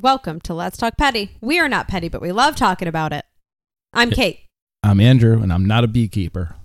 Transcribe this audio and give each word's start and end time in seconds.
Welcome 0.00 0.40
to 0.42 0.54
Let's 0.54 0.78
Talk 0.78 0.96
Petty. 0.96 1.36
We 1.42 1.58
are 1.58 1.68
not 1.68 1.86
petty, 1.86 2.08
but 2.08 2.22
we 2.22 2.32
love 2.32 2.56
talking 2.56 2.88
about 2.88 3.12
it. 3.12 3.26
I'm 3.92 4.10
Kate. 4.10 4.46
I'm 4.82 4.98
Andrew, 4.98 5.42
and 5.42 5.52
I'm 5.52 5.66
not 5.66 5.84
a 5.84 5.88
beekeeper. 5.88 6.56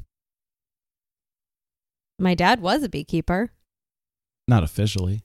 My 2.18 2.34
dad 2.34 2.62
was 2.62 2.82
a 2.84 2.88
beekeeper. 2.88 3.52
Not 4.48 4.64
officially. 4.64 5.24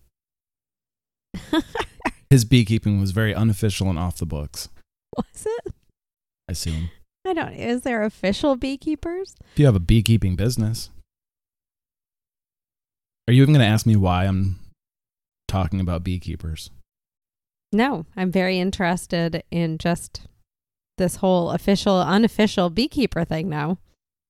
His 2.30 2.44
beekeeping 2.44 2.98
was 3.00 3.12
very 3.12 3.32
unofficial 3.32 3.88
and 3.88 3.96
off 3.96 4.16
the 4.18 4.26
books, 4.26 4.68
Was 5.16 5.46
it? 5.46 5.72
I 6.48 6.52
assume. 6.52 6.90
I 7.24 7.32
don't. 7.32 7.52
Is 7.52 7.82
there 7.82 8.02
official 8.02 8.56
beekeepers? 8.56 9.36
If 9.52 9.60
you 9.60 9.66
have 9.66 9.76
a 9.76 9.80
beekeeping 9.80 10.34
business. 10.34 10.90
Are 13.28 13.32
you 13.32 13.42
even 13.42 13.54
going 13.54 13.64
to 13.64 13.72
ask 13.72 13.86
me 13.86 13.94
why 13.94 14.24
I'm 14.24 14.58
talking 15.46 15.78
about 15.78 16.02
beekeepers? 16.02 16.70
No, 17.72 18.06
I'm 18.16 18.30
very 18.32 18.58
interested 18.58 19.42
in 19.50 19.78
just 19.78 20.22
this 20.98 21.16
whole 21.16 21.50
official, 21.50 22.00
unofficial 22.00 22.68
beekeeper 22.70 23.24
thing 23.24 23.48
now. 23.48 23.78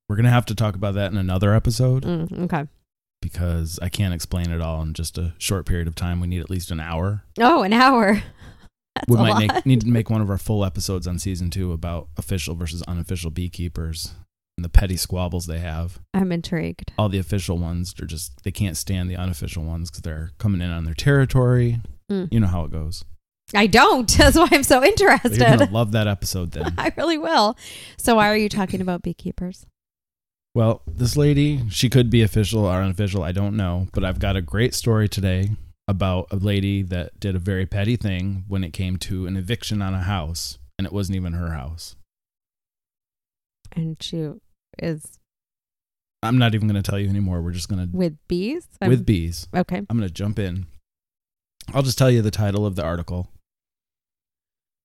We're 0.09 0.17
going 0.17 0.25
to 0.25 0.31
have 0.31 0.47
to 0.47 0.55
talk 0.55 0.75
about 0.75 0.95
that 0.95 1.11
in 1.13 1.17
another 1.19 1.55
episode 1.55 2.05
Mm, 2.05 2.43
okay. 2.45 2.67
because 3.23 3.79
I 3.81 3.89
can't 3.89 4.13
explain 4.15 4.51
it 4.51 4.61
all 4.61 4.83
in 4.83 4.93
just 4.93 5.17
a 5.19 5.35
short 5.39 5.67
period 5.67 5.89
of 5.89 5.95
time. 5.95 6.21
We 6.21 6.27
need 6.27 6.41
at 6.41 6.51
least 6.51 6.71
an 6.71 6.81
hour. 6.81 7.23
Oh, 7.39 7.63
an 7.63 7.73
hour. 7.73 8.23
That's 8.97 9.07
we 9.09 9.17
might 9.17 9.39
make, 9.39 9.67
need 9.67 9.81
to 9.83 9.87
make 9.89 10.11
one 10.11 10.21
of 10.21 10.29
our 10.29 10.37
full 10.39 10.65
episodes 10.65 11.07
on 11.07 11.19
season 11.19 11.49
two 11.49 11.73
about 11.73 12.09
official 12.17 12.55
versus 12.57 12.83
unofficial 12.83 13.31
beekeepers 13.31 14.15
and 14.59 14.65
the 14.65 14.69
petty 14.69 14.97
squabbles 14.97 15.47
they 15.47 15.61
have. 15.61 16.01
I'm 16.13 16.33
intrigued. 16.33 16.93
all 16.99 17.09
the 17.09 17.21
official 17.21 17.57
ones 17.57 17.95
are 18.03 18.07
just 18.07 18.43
they 18.43 18.51
can't 18.51 18.77
stand 18.77 19.09
the 19.09 19.17
unofficial 19.17 19.63
ones 19.63 19.91
because 19.91 20.03
they're 20.03 20.33
coming 20.39 20.61
in 20.61 20.71
on 20.71 20.85
their 20.85 20.95
territory. 20.95 21.79
Mm. 22.11 22.29
You 22.33 22.41
know 22.41 22.49
how 22.49 22.65
it 22.65 22.73
goes. 22.73 23.05
I 23.55 23.67
don't. 23.67 24.09
That's 24.17 24.37
why 24.37 24.49
I'm 24.51 24.63
so 24.63 24.77
you're 24.77 24.91
interested. 24.91 25.39
gonna 25.39 25.69
love 25.71 25.93
that 25.93 26.07
episode 26.07 26.53
then. 26.53 26.75
I 26.79 26.93
really 26.97 27.19
will. 27.19 27.57
So, 27.97 28.17
why 28.17 28.29
are 28.31 28.37
you 28.37 28.49
talking 28.49 28.81
about 28.81 29.03
beekeepers? 29.03 29.67
well, 30.53 30.83
this 30.87 31.17
lady, 31.17 31.69
she 31.71 31.89
could 31.89 32.11
be 32.11 32.23
official 32.23 32.65
or 32.65 32.83
unofficial. 32.83 33.23
I 33.23 33.33
don't 33.33 33.57
know, 33.57 33.87
but 33.93 34.05
I've 34.05 34.19
got 34.19 34.37
a 34.37 34.43
great 34.43 34.75
story 34.75 35.09
today 35.09 35.51
about 35.87 36.27
a 36.31 36.37
lady 36.37 36.83
that 36.83 37.19
did 37.21 37.37
a 37.37 37.39
very 37.39 37.67
petty 37.67 37.97
thing 37.97 38.45
when 38.49 38.65
it 38.65 38.73
came 38.73 38.97
to 38.97 39.27
an 39.27 39.37
eviction 39.37 39.81
on 39.81 39.95
a 39.95 40.03
house, 40.03 40.59
and 40.79 40.87
it 40.87 40.93
wasn't 40.93 41.17
even 41.17 41.35
her 41.35 41.53
house. 41.53 41.95
And 43.73 44.03
she 44.03 44.31
is 44.79 45.21
I'm 46.23 46.39
not 46.39 46.55
even 46.55 46.69
going 46.69 46.81
to 46.81 46.89
tell 46.89 46.99
you 46.99 47.09
anymore. 47.09 47.41
We're 47.41 47.53
just 47.53 47.69
going 47.69 47.91
to 47.91 47.97
with 47.97 48.17
bees? 48.29 48.67
with 48.81 49.07
bees. 49.07 49.49
Okay. 49.57 49.77
I'm 49.77 49.97
going 49.97 50.09
to 50.09 50.11
jump 50.11 50.39
in. 50.39 50.67
I'll 51.73 51.83
just 51.83 51.99
tell 51.99 52.11
you 52.11 52.21
the 52.23 52.31
title 52.31 52.67
of 52.67 52.77
the 52.77 52.85
article. 52.85 53.29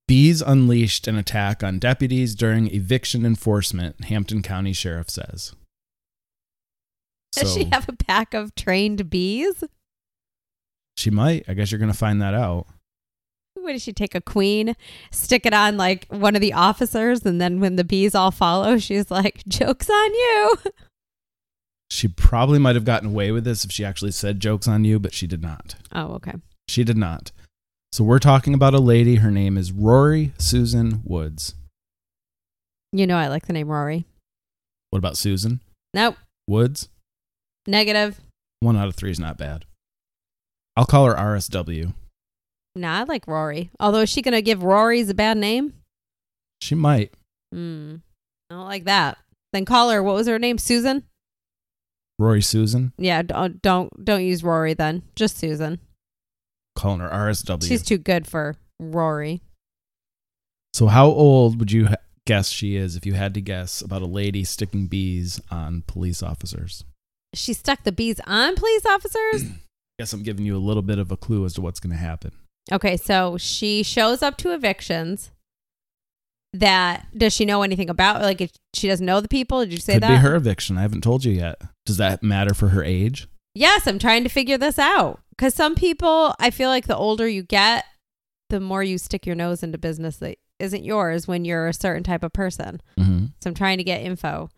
Bees 0.08 0.42
unleashed 0.42 1.08
an 1.08 1.16
attack 1.16 1.64
on 1.64 1.80
deputies 1.80 2.36
during 2.36 2.74
eviction 2.74 3.26
enforcement, 3.26 4.06
Hampden 4.06 4.42
County 4.44 4.74
Sheriff 4.74 5.10
says. 5.10 5.54
Does 7.34 7.52
So 7.54 7.60
she 7.60 7.66
have 7.72 7.90
a 7.90 7.94
pack 7.94 8.34
of 8.34 8.54
trained 8.56 9.10
bees? 9.10 9.64
she 10.98 11.10
might. 11.10 11.44
I 11.48 11.54
guess 11.54 11.72
you're 11.72 11.80
going 11.80 11.92
to 11.92 11.98
find 11.98 12.22
that 12.22 12.34
out. 12.34 12.68
What 13.56 13.72
does 13.74 13.82
she 13.82 13.94
take 13.94 14.14
a 14.16 14.22
queen, 14.22 14.76
stick 15.12 15.46
it 15.46 15.54
on 15.54 15.76
like 15.76 16.06
one 16.10 16.36
of 16.36 16.42
the 16.42 16.54
officers, 16.54 17.26
and 17.26 17.42
then 17.42 17.60
when 17.60 17.76
the 17.78 17.84
bees 17.84 18.14
all 18.14 18.30
follow, 18.32 18.78
she's 18.78 19.10
like, 19.10 19.44
"Jokes 19.48 19.90
on 19.90 20.14
you." 20.14 20.56
She 21.92 22.08
probably 22.08 22.58
might 22.58 22.76
have 22.76 22.84
gotten 22.84 23.10
away 23.10 23.32
with 23.32 23.44
this 23.44 23.64
if 23.64 23.72
she 23.72 23.86
actually 23.86 24.12
said 24.12 24.40
jokes 24.40 24.68
on 24.68 24.84
you, 24.84 25.00
but 25.00 25.14
she 25.14 25.28
did 25.28 25.44
not. 25.44 25.76
Oh, 25.94 26.16
okay. 26.16 26.34
She 26.68 26.84
did 26.84 26.98
not. 26.98 27.32
So 27.96 28.04
we're 28.04 28.20
talking 28.20 28.54
about 28.54 28.74
a 28.74 28.80
lady. 28.82 29.16
Her 29.16 29.32
name 29.32 29.58
is 29.58 29.72
Rorie 29.72 30.34
Susan 30.38 31.02
Woods. 31.06 31.56
You 32.92 33.08
know 33.08 33.16
I 33.16 33.30
like 33.30 33.46
the 33.46 33.54
name 33.54 33.68
Rorie. 33.68 34.04
What 34.90 35.00
about 35.00 35.16
Susan 35.16 35.62
Nope. 35.94 36.18
Woods? 36.46 36.90
Negative. 37.66 38.20
One 38.60 38.76
out 38.76 38.90
of 38.90 38.96
three 38.96 39.12
is 39.12 39.20
not 39.22 39.38
bad. 39.38 39.64
I'll 40.76 40.86
call 40.86 41.06
her 41.06 41.14
RSW. 41.14 41.94
Nah, 42.76 43.00
I 43.00 43.04
like 43.04 43.28
Rorie. 43.28 43.70
Although 43.80 44.02
is 44.02 44.10
she 44.10 44.22
gonna 44.22 44.42
give 44.42 44.60
Rorie's 44.60 45.10
a 45.10 45.14
bad 45.14 45.38
name? 45.38 45.72
She 46.62 46.76
might. 46.76 47.14
Hmm. 47.54 47.96
I 48.50 48.56
don't 48.56 48.66
like 48.66 48.84
that. 48.84 49.20
Then 49.54 49.64
call 49.64 49.90
her. 49.90 50.04
What 50.04 50.16
was 50.16 50.28
her 50.28 50.38
name? 50.38 50.58
Susan. 50.58 51.06
Rorie 52.20 52.44
Susan. 52.44 52.92
Yeah. 52.98 53.22
Don't 53.22 53.62
don't 53.62 54.04
don't 54.04 54.26
use 54.26 54.42
Rorie 54.42 54.76
then. 54.76 55.04
Just 55.16 55.38
Susan. 55.38 55.80
Calling 56.76 57.00
her 57.00 57.10
RSW. 57.10 57.68
She's 57.68 57.84
too 57.84 57.98
good 57.98 58.28
for 58.28 58.56
Rorie. 58.82 59.42
so, 60.74 60.88
how 60.88 61.08
old 61.08 61.60
would 61.60 61.72
you 61.72 61.88
ha- 61.88 61.96
guess 62.26 62.50
she 62.50 62.76
is 62.76 62.96
if 62.96 63.06
you 63.06 63.14
had 63.14 63.34
to 63.36 63.42
guess 63.42 63.82
about 63.82 64.02
a 64.02 64.06
lady 64.08 64.44
sticking 64.44 64.88
bees 64.88 65.40
on 65.50 65.84
police 65.88 66.22
officers? 66.22 66.84
She 67.34 67.54
stuck 67.54 67.84
the 67.84 67.92
bees 67.92 68.20
on 68.28 68.56
police 68.56 68.86
officers. 68.86 69.44
I 69.44 69.56
guess 70.00 70.12
I'm 70.14 70.24
giving 70.24 70.46
you 70.46 70.56
a 70.56 70.60
little 70.60 70.82
bit 70.84 71.00
of 71.00 71.12
a 71.12 71.18
clue 71.18 71.46
as 71.46 71.54
to 71.54 71.62
what's 71.62 71.80
going 71.80 71.92
to 71.94 72.00
happen. 72.02 72.32
Okay, 72.72 72.98
so 72.98 73.38
she 73.38 73.84
shows 73.84 74.22
up 74.22 74.38
to 74.38 74.54
evictions. 74.54 75.32
That 76.54 77.08
does 77.18 77.34
she 77.34 77.44
know 77.46 77.64
anything 77.64 77.90
about? 77.90 78.22
Like, 78.22 78.40
if 78.40 78.52
she 78.74 78.88
doesn't 78.88 79.06
know 79.06 79.20
the 79.20 79.28
people. 79.28 79.60
Did 79.60 79.74
you 79.74 79.80
say 79.80 79.94
Could 79.96 80.04
that? 80.04 80.10
be 80.10 80.16
her 80.18 80.36
eviction. 80.36 80.78
I 80.78 80.82
haven't 80.84 81.02
told 81.02 81.26
you 81.26 81.34
yet. 81.34 81.62
Does 81.86 81.98
that 81.98 82.24
matter 82.24 82.54
for 82.54 82.70
her 82.70 82.84
age? 82.84 83.28
Yes, 83.54 83.88
I'm 83.88 84.00
trying 84.00 84.24
to 84.24 84.30
figure 84.30 84.58
this 84.58 84.80
out 84.80 85.20
because 85.38 85.54
some 85.54 85.76
people, 85.76 86.34
I 86.40 86.50
feel 86.50 86.70
like 86.70 86.88
the 86.88 86.96
older 86.96 87.28
you 87.28 87.44
get, 87.44 87.86
the 88.50 88.60
more 88.60 88.84
you 88.84 88.98
stick 88.98 89.26
your 89.26 89.36
nose 89.36 89.64
into 89.64 89.78
business 89.78 90.18
that 90.18 90.38
isn't 90.60 90.84
yours 90.84 91.28
when 91.28 91.46
you're 91.46 91.68
a 91.68 91.74
certain 91.74 92.04
type 92.04 92.24
of 92.24 92.32
person. 92.34 92.82
Mm-hmm. 92.98 93.26
So 93.42 93.50
I'm 93.50 93.54
trying 93.54 93.78
to 93.80 93.84
get 93.84 94.02
info 94.02 94.50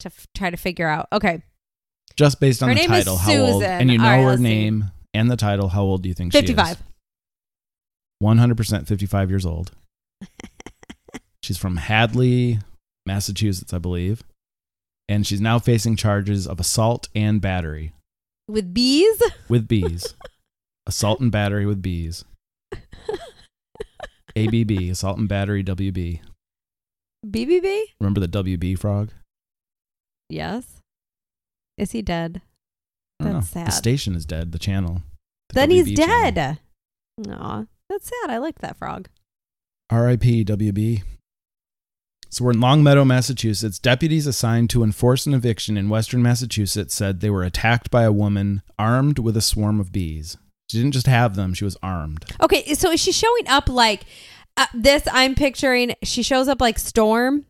to 0.00 0.06
f- 0.08 0.26
try 0.34 0.50
to 0.50 0.56
figure 0.56 0.88
out. 0.88 1.08
Okay, 1.12 1.42
Just 2.16 2.40
based 2.40 2.62
on 2.62 2.68
Her 2.68 2.74
the 2.74 2.80
name 2.80 2.88
title, 2.88 3.16
how 3.16 3.36
old? 3.36 3.62
And 3.62 3.90
you 3.90 3.98
know 3.98 4.04
right, 4.04 4.22
her 4.22 4.30
let's 4.30 4.38
see. 4.38 4.42
name 4.44 4.84
and 5.12 5.30
the 5.30 5.36
title. 5.36 5.68
How 5.68 5.82
old 5.82 6.02
do 6.02 6.08
you 6.08 6.14
think 6.14 6.32
she 6.32 6.38
is? 6.38 6.42
55. 6.42 6.82
100% 8.22 8.86
55 8.86 9.30
years 9.30 9.44
old. 9.44 9.72
she's 11.42 11.58
from 11.58 11.76
Hadley, 11.76 12.58
Massachusetts, 13.04 13.74
I 13.74 13.78
believe. 13.78 14.22
And 15.08 15.26
she's 15.26 15.40
now 15.40 15.58
facing 15.58 15.96
charges 15.96 16.46
of 16.46 16.58
assault 16.58 17.08
and 17.14 17.40
battery 17.40 17.92
With 18.48 18.72
bees? 18.72 19.22
with 19.48 19.66
bees. 19.66 20.14
assault 20.86 21.20
and 21.20 21.32
battery 21.32 21.66
with 21.66 21.82
bees. 21.82 22.24
ABB, 24.36 24.70
assault 24.90 25.18
and 25.18 25.28
battery 25.28 25.64
WB. 25.64 26.20
BBB? 27.26 27.82
Remember 28.00 28.20
the 28.20 28.28
WB 28.28 28.78
frog? 28.78 29.10
Yes. 30.28 30.80
Is 31.78 31.92
he 31.92 32.02
dead? 32.02 32.42
That's 33.18 33.54
know. 33.54 33.64
The 33.64 33.70
station 33.70 34.14
is 34.14 34.26
dead, 34.26 34.52
the 34.52 34.58
channel. 34.58 35.02
The 35.48 35.54
then 35.54 35.70
he's 35.70 35.86
WB 35.86 35.96
channel. 35.96 36.32
dead. 36.32 36.58
Aw, 37.30 37.64
that's 37.88 38.06
sad. 38.06 38.30
I 38.30 38.38
liked 38.38 38.60
that 38.60 38.76
frog. 38.76 39.08
RIP 39.90 40.22
WB. 40.22 41.02
So 42.28 42.44
we're 42.44 42.52
in 42.52 42.60
Longmeadow, 42.60 43.04
Massachusetts. 43.04 43.78
Deputies 43.78 44.26
assigned 44.26 44.70
to 44.70 44.82
enforce 44.82 45.26
an 45.26 45.34
eviction 45.34 45.76
in 45.76 45.88
western 45.88 46.22
Massachusetts 46.22 46.94
said 46.94 47.20
they 47.20 47.30
were 47.30 47.44
attacked 47.44 47.90
by 47.90 48.02
a 48.02 48.12
woman 48.12 48.62
armed 48.78 49.18
with 49.18 49.36
a 49.36 49.40
swarm 49.40 49.80
of 49.80 49.92
bees. 49.92 50.36
She 50.68 50.78
didn't 50.78 50.94
just 50.94 51.06
have 51.06 51.36
them, 51.36 51.54
she 51.54 51.64
was 51.64 51.76
armed. 51.82 52.24
Okay, 52.42 52.74
so 52.74 52.90
is 52.90 53.00
she 53.00 53.12
showing 53.12 53.46
up 53.48 53.68
like 53.68 54.02
uh, 54.56 54.66
this? 54.74 55.04
I'm 55.12 55.34
picturing 55.34 55.94
she 56.02 56.22
shows 56.22 56.48
up 56.48 56.60
like 56.60 56.78
Storm. 56.78 57.46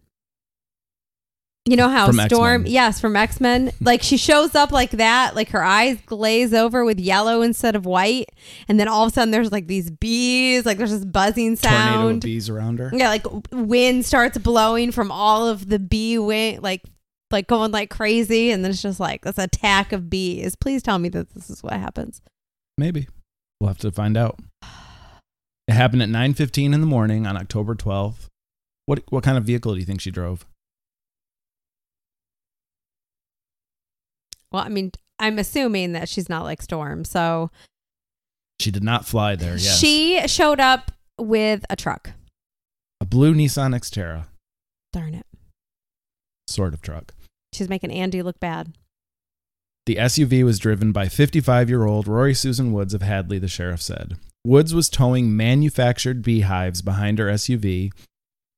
You 1.69 1.77
know 1.77 1.89
how 1.89 2.07
From 2.07 2.21
Storm, 2.29 2.61
X-Men. 2.63 2.73
yes, 2.73 3.01
from 3.01 3.17
X 3.17 3.41
Men. 3.41 3.73
like 3.81 4.01
she 4.01 4.17
shows 4.17 4.55
up 4.55 4.71
like 4.71 4.93
that, 4.93 5.35
like 5.35 5.51
her 5.51 5.65
eyes 5.65 5.99
glaze 6.07 6.55
over 6.55 6.85
with 6.85 7.01
yellow 7.01 7.43
instead 7.43 7.75
of 7.75 7.85
white, 7.85 8.31
and 8.69 8.79
then 8.79 8.87
all 8.87 9.05
of 9.05 9.11
a 9.11 9.15
sudden 9.15 9.33
there's 9.33 9.51
like 9.51 9.67
these 9.67 9.91
bees, 9.91 10.65
like 10.65 10.79
there's 10.79 10.93
this 10.93 11.05
buzzing 11.05 11.57
sound, 11.57 11.95
Tornado 11.95 12.21
bees 12.21 12.49
around 12.49 12.79
her. 12.79 12.91
Yeah, 12.93 13.09
like 13.09 13.27
wind 13.51 14.05
starts 14.07 14.39
blowing 14.39 14.93
from 14.93 15.11
all 15.11 15.49
of 15.49 15.69
the 15.69 15.81
bee 15.81 16.19
wing, 16.19 16.61
like 16.61 16.83
like 17.33 17.49
going 17.49 17.73
like 17.73 17.91
crazy, 17.91 18.53
and 18.53 18.65
then 18.65 18.71
it's 18.71 18.83
just 18.83 19.01
like 19.01 19.25
this 19.25 19.37
attack 19.37 19.93
of 19.93 20.09
bees. 20.09 20.55
Please 20.55 20.85
tell 20.85 21.01
me 21.01 21.09
that 21.09 21.31
this 21.35 21.51
is 21.51 21.65
what 21.65 21.73
happens. 21.73 22.23
Maybe. 22.79 23.09
We'll 23.61 23.69
have 23.69 23.79
to 23.79 23.91
find 23.91 24.17
out. 24.17 24.39
It 25.67 25.73
happened 25.73 26.03
at 26.03 26.09
9:15 26.09 26.75
in 26.75 26.81
the 26.81 26.87
morning 26.87 27.27
on 27.27 27.37
October 27.37 27.75
12th. 27.75 28.27
What 28.85 29.03
what 29.09 29.25
kind 29.25 29.37
of 29.37 29.43
vehicle 29.45 29.73
do 29.73 29.81
you 29.81 29.87
think 29.87 30.01
she 30.01 30.13
drove? 30.13 30.47
Well, 34.53 34.63
I 34.63 34.69
mean, 34.69 34.93
I'm 35.19 35.39
assuming 35.39 35.93
that 35.93 36.09
she's 36.09 36.29
not 36.29 36.45
like 36.45 36.63
Storm, 36.63 37.05
so 37.05 37.51
She 38.61 38.71
did 38.71 38.83
not 38.85 39.05
fly 39.07 39.37
there. 39.37 39.57
Yes. 39.57 39.79
she 39.79 40.27
showed 40.29 40.61
up 40.61 40.93
with 41.19 41.65
a 41.71 41.77
truck. 41.77 42.13
a 43.01 43.05
blue 43.05 43.35
Nissan 43.35 43.75
Xterra, 43.75 44.27
Darn 44.93 45.15
it, 45.15 45.27
sort 46.49 46.75
of 46.75 46.81
truck. 46.83 47.13
she's 47.53 47.69
making 47.69 47.91
Andy 47.91 48.23
look 48.23 48.39
bad. 48.41 48.75
The 49.87 49.97
SUV 49.97 50.45
was 50.45 50.59
driven 50.59 50.91
by 50.93 51.09
55 51.09 51.69
year 51.69 51.85
old 51.85 52.07
Rorie 52.07 52.35
Susan 52.37 52.73
Woods 52.73 52.93
of 52.95 53.03
Hadley, 53.03 53.39
the 53.39 53.47
sheriff 53.49 53.81
said. 53.81 54.17
Woods 54.45 54.75
was 54.75 54.89
towing 54.89 55.37
manufactured 55.37 56.23
beehives 56.23 56.83
behind 56.83 57.19
her 57.19 57.27
SUV. 57.27 57.93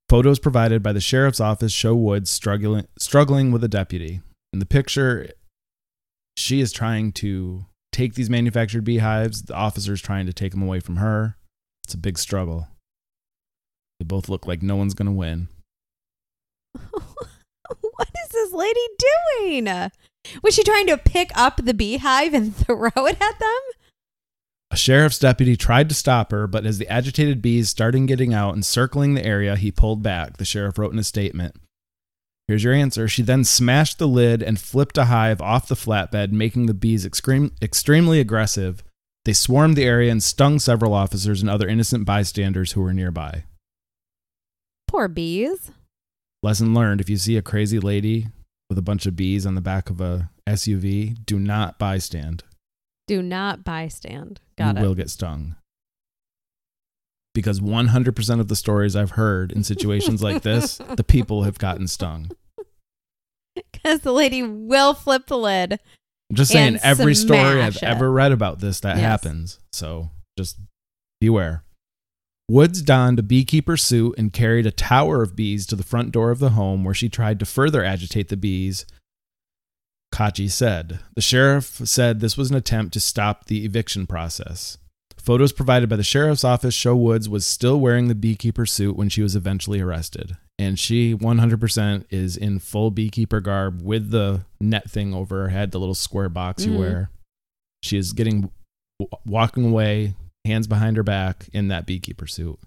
Photos 0.09 0.39
provided 0.39 0.83
by 0.83 0.93
the 0.95 1.01
sheriff's 1.01 1.41
office 1.41 1.73
show 1.73 1.95
Woods 1.95 2.31
struggling 2.31 2.87
struggling 2.99 3.53
with 3.53 3.63
a 3.63 3.69
deputy. 3.69 4.21
In 4.55 4.59
the 4.59 4.67
picture, 4.67 5.29
she 6.39 6.61
is 6.61 6.73
trying 6.73 7.13
to 7.13 7.67
take 7.93 8.15
these 8.15 8.31
manufactured 8.31 8.85
beehives. 8.85 9.43
The 9.43 9.55
officer's 9.55 10.01
trying 10.01 10.27
to 10.27 10.33
take 10.33 10.53
them 10.53 10.63
away 10.63 10.81
from 10.81 10.97
her. 10.97 11.37
It's 11.85 11.95
a 11.95 11.99
big 11.99 12.19
struggle. 12.19 12.69
They 13.99 14.05
both 14.05 14.29
look 14.29 14.47
like 14.47 14.63
no 14.63 14.77
one's 14.77 14.95
going 14.95 15.07
to 15.07 15.13
win. 15.13 15.49
what 16.91 18.09
is 18.25 18.29
this 18.31 18.53
lady 18.53 18.81
doing? 19.41 19.91
Was 20.43 20.55
she 20.55 20.63
trying 20.63 20.87
to 20.87 20.97
pick 20.97 21.31
up 21.35 21.61
the 21.65 21.75
beehive 21.75 22.35
and 22.35 22.55
throw 22.67 22.91
it 22.95 23.21
at 23.21 23.39
them? 23.39 23.61
A 24.71 24.77
sheriff's 24.77 25.19
deputy 25.19 25.57
tried 25.57 25.89
to 25.89 25.95
stop 25.95 26.31
her, 26.31 26.47
but 26.47 26.67
as 26.67 26.79
the 26.79 26.89
agitated 26.89 27.41
bees 27.41 27.71
started 27.71 28.07
getting 28.07 28.35
out 28.35 28.53
and 28.55 28.65
circling 28.65 29.15
the 29.15 29.25
area, 29.25 29.57
he 29.57 29.73
pulled 29.73 30.03
back, 30.03 30.37
the 30.37 30.45
sheriff 30.45 30.79
wrote 30.79 30.93
in 30.93 30.99
a 30.99 31.05
statement. 31.05 31.57
Here's 32.49 32.65
your 32.65 32.73
answer. 32.73 33.07
She 33.07 33.23
then 33.23 33.45
smashed 33.45 33.99
the 33.99 34.09
lid 34.09 34.43
and 34.43 34.59
flipped 34.59 34.97
a 34.97 35.05
hive 35.05 35.43
off 35.43 35.69
the 35.69 35.75
flatbed, 35.75 36.33
making 36.33 36.65
the 36.65 36.75
bees 36.75 37.05
extreme, 37.05 37.53
extremely 37.61 38.21
aggressive. 38.21 38.83
They 39.27 39.35
swarmed 39.35 39.77
the 39.77 39.85
area 39.85 40.11
and 40.11 40.23
stung 40.23 40.59
several 40.59 40.95
officers 40.95 41.43
and 41.43 41.51
other 41.51 41.69
innocent 41.69 42.07
bystanders 42.07 42.73
who 42.73 42.81
were 42.81 42.95
nearby. 42.95 43.45
Poor 44.87 45.09
bees. 45.09 45.71
Lesson 46.43 46.73
learned 46.73 47.03
if 47.03 47.11
you 47.11 47.19
see 47.19 47.37
a 47.37 47.43
crazy 47.43 47.79
lady 47.79 48.29
with 48.71 48.79
a 48.79 48.83
bunch 48.83 49.05
of 49.05 49.15
bees 49.15 49.45
on 49.45 49.55
the 49.55 49.61
back 49.61 49.91
of 49.91 50.01
a 50.01 50.31
SUV, 50.49 51.17
do 51.27 51.39
not 51.39 51.79
bystand. 51.79 52.41
Do 53.07 53.21
not 53.21 53.65
bystand. 53.65 54.39
Got 54.57 54.77
you 54.77 54.83
it. 54.83 54.87
will 54.87 54.95
get 54.95 55.11
stung. 55.11 55.57
Because 57.35 57.61
100% 57.61 58.41
of 58.41 58.49
the 58.49 58.57
stories 58.57 58.97
I've 58.97 59.13
heard 59.13 59.53
in 59.53 59.63
situations 59.63 60.23
like 60.23 60.43
this, 60.43 60.79
the 60.97 61.05
people 61.05 61.45
have 61.45 61.59
gotten 61.59 61.87
stung. 61.87 62.31
Because 63.73 64.01
the 64.01 64.13
lady 64.13 64.43
will 64.43 64.95
flip 64.95 65.27
the 65.27 65.39
lid. 65.39 65.73
I'm 66.31 66.37
just 66.37 66.53
saying, 66.53 66.79
every 66.83 67.15
story 67.15 67.63
I've 67.63 67.77
it. 67.77 67.83
ever 67.83 68.11
read 68.11 68.33
about 68.33 68.61
this, 68.61 68.81
that 68.81 68.97
Yes. 68.97 69.05
happens. 69.05 69.61
So 69.73 70.11
just 70.37 70.59
beware. 71.21 71.65
Woods 72.51 72.81
donned 72.83 73.19
a 73.19 73.23
beekeeper 73.23 73.77
suit 73.77 74.15
and 74.19 74.33
carried 74.33 74.67
a 74.67 74.71
tower 74.71 75.23
of 75.23 75.37
bees 75.37 75.67
to 75.67 75.77
the 75.77 75.83
front 75.83 76.13
door 76.13 76.31
of 76.31 76.39
the 76.39 76.51
home 76.51 76.83
where 76.85 76.95
she 76.95 77.09
tried 77.09 77.39
to 77.41 77.47
further 77.47 77.85
agitate 77.85 78.29
the 78.29 78.37
bees. 78.37 78.87
Cocchi 80.13 80.49
said. 80.49 81.01
The 81.15 81.21
sheriff 81.21 81.83
said 81.85 82.21
this 82.21 82.37
was 82.39 82.51
an 82.51 82.57
attempt 82.57 82.95
to 82.95 83.01
stop 83.01 83.47
the 83.47 83.65
eviction 83.67 84.07
process. 84.07 84.79
Photos 85.29 85.53
provided 85.53 85.91
by 85.91 85.97
the 85.97 86.03
sheriff's 86.03 86.43
office 86.43 86.73
show 86.73 86.97
Woods 86.97 87.29
was 87.29 87.45
still 87.45 87.79
wearing 87.79 88.09
the 88.09 88.15
beekeeper 88.15 88.65
suit 88.65 88.97
when 88.97 89.11
she 89.11 89.21
was 89.21 89.37
eventually 89.37 89.79
arrested. 89.79 90.39
And 90.59 90.79
she 90.79 91.15
100% 91.15 92.07
is 92.09 92.35
in 92.35 92.61
full 92.61 92.91
beekeeper 92.91 93.41
garb 93.41 93.83
with 93.83 94.11
the 94.11 94.47
net 94.59 94.91
thing 94.91 95.13
over 95.13 95.43
her 95.43 95.49
head, 95.51 95.71
the 95.71 95.79
little 95.79 95.95
square 95.95 96.31
box 96.31 96.65
you 96.65 96.73
Mhm. 96.73 96.79
wear. 96.79 97.11
She 97.83 97.99
is 97.99 98.15
getting 98.15 98.51
walking 99.27 99.67
away, 99.67 100.15
hands 100.47 100.67
behind 100.67 100.97
her 100.97 101.03
back 101.03 101.51
in 101.53 101.69
that 101.69 101.85
beekeeper 101.85 102.27
suit, 102.27 102.59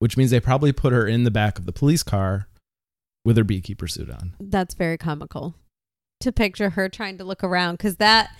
which 0.00 0.16
means 0.16 0.32
they 0.32 0.40
probably 0.40 0.72
put 0.72 0.92
her 0.92 1.06
in 1.06 1.22
the 1.22 1.30
back 1.30 1.60
of 1.60 1.64
the 1.64 1.72
police 1.72 2.02
car 2.02 2.48
with 3.24 3.36
her 3.36 3.44
beekeeper 3.44 3.86
suit 3.86 4.10
on. 4.10 4.34
That's 4.40 4.74
very 4.74 4.98
comical 4.98 5.54
to 6.18 6.32
picture 6.32 6.70
her 6.70 6.88
trying 6.88 7.18
to 7.18 7.24
look 7.24 7.44
around 7.44 7.74
because 7.74 7.98
that 7.98 8.30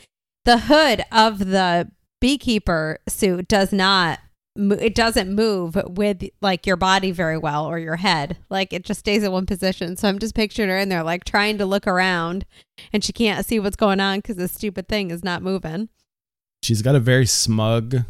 the 0.45 0.59
hood 0.59 1.05
of 1.13 1.39
the 1.39 1.93
beekeeper 2.21 2.99
suit 3.09 3.49
does 3.49 3.73
not 3.73 4.21
it 4.57 4.95
doesn't 4.95 5.33
move 5.35 5.81
with 5.87 6.25
like 6.43 6.67
your 6.67 6.77
body 6.77 7.13
very 7.13 7.39
well 7.39 7.67
or 7.67 7.79
your 7.79 7.97
head. 7.97 8.37
Like 8.51 8.73
it 8.73 8.85
just 8.85 9.01
stays 9.01 9.23
in 9.23 9.33
one 9.33 9.47
position. 9.47 9.97
So 9.97 10.09
i'm 10.09 10.19
just 10.19 10.35
picturing 10.35 10.69
her 10.69 10.77
in 10.77 10.89
there 10.89 11.03
like 11.03 11.25
trying 11.25 11.59
to 11.59 11.67
look 11.67 11.87
around 11.87 12.45
and 12.93 13.03
she 13.03 13.13
can't 13.13 13.47
see 13.47 13.59
what's 13.59 13.77
going 13.77 14.01
on 14.01 14.19
because 14.19 14.37
this 14.37 14.53
stupid 14.53 14.89
thing 14.89 15.11
is 15.11 15.25
not 15.25 15.43
moving. 15.43 15.89
She's 16.63 16.83
got 16.83 16.95
a 16.95 17.01
very 17.01 17.27
smug 17.27 18.05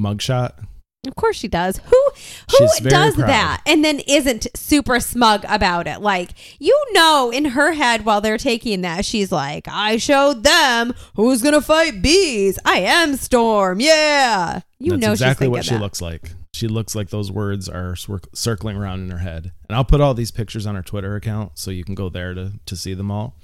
mugshot. 0.00 0.66
Of 1.06 1.14
course 1.16 1.36
she 1.36 1.48
does 1.48 1.78
who 1.78 2.10
who 2.50 2.66
does 2.88 3.14
proud. 3.14 3.28
that 3.28 3.62
and 3.66 3.84
then 3.84 4.00
isn't 4.06 4.46
super 4.54 5.00
smug 5.00 5.44
about 5.48 5.86
it 5.86 6.00
like 6.00 6.30
you 6.58 6.78
know 6.92 7.30
in 7.32 7.46
her 7.46 7.72
head 7.72 8.04
while 8.04 8.20
they're 8.20 8.38
taking 8.38 8.82
that 8.82 9.04
she's 9.04 9.30
like 9.32 9.66
i 9.68 9.96
showed 9.96 10.42
them 10.42 10.94
who's 11.14 11.42
gonna 11.42 11.60
fight 11.60 12.02
bees 12.02 12.58
i 12.64 12.78
am 12.78 13.16
storm 13.16 13.80
yeah 13.80 14.60
you 14.78 14.92
That's 14.92 15.02
know 15.02 15.12
exactly 15.12 15.48
what 15.48 15.64
she 15.64 15.74
that. 15.74 15.80
looks 15.80 16.02
like. 16.02 16.32
She 16.52 16.68
looks 16.68 16.94
like 16.94 17.08
those 17.08 17.32
words 17.32 17.68
are 17.68 17.92
swir- 17.94 18.24
circling 18.34 18.76
around 18.76 19.00
in 19.00 19.10
her 19.10 19.18
head. 19.18 19.52
And 19.68 19.76
I'll 19.76 19.84
put 19.84 20.00
all 20.00 20.12
these 20.14 20.30
pictures 20.30 20.66
on 20.66 20.74
her 20.74 20.82
Twitter 20.82 21.16
account 21.16 21.52
so 21.58 21.70
you 21.70 21.82
can 21.84 21.94
go 21.94 22.08
there 22.10 22.34
to, 22.34 22.52
to 22.66 22.76
see 22.76 22.92
them 22.94 23.10
all. 23.10 23.36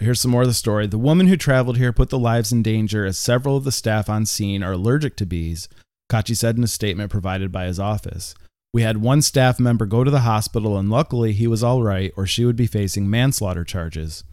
Here's 0.00 0.20
some 0.20 0.30
more 0.30 0.42
of 0.42 0.48
the 0.48 0.54
story. 0.54 0.86
The 0.86 0.98
woman 0.98 1.26
who 1.28 1.36
traveled 1.36 1.76
here 1.76 1.92
put 1.92 2.10
the 2.10 2.18
lives 2.18 2.52
in 2.52 2.62
danger 2.62 3.04
as 3.04 3.18
several 3.18 3.56
of 3.56 3.64
the 3.64 3.72
staff 3.72 4.08
on 4.08 4.26
scene 4.26 4.62
are 4.62 4.72
allergic 4.72 5.16
to 5.16 5.26
bees, 5.26 5.68
Cocchi 6.08 6.34
said 6.34 6.56
in 6.56 6.64
a 6.64 6.68
statement 6.68 7.10
provided 7.10 7.50
by 7.50 7.66
his 7.66 7.80
office. 7.80 8.34
We 8.72 8.82
had 8.82 8.98
one 8.98 9.22
staff 9.22 9.60
member 9.60 9.86
go 9.86 10.04
to 10.04 10.10
the 10.10 10.20
hospital, 10.20 10.76
and 10.76 10.90
luckily 10.90 11.32
he 11.32 11.46
was 11.46 11.62
all 11.62 11.82
right, 11.82 12.12
or 12.16 12.26
she 12.26 12.44
would 12.44 12.56
be 12.56 12.66
facing 12.66 13.08
manslaughter 13.08 13.64
charges. 13.64 14.24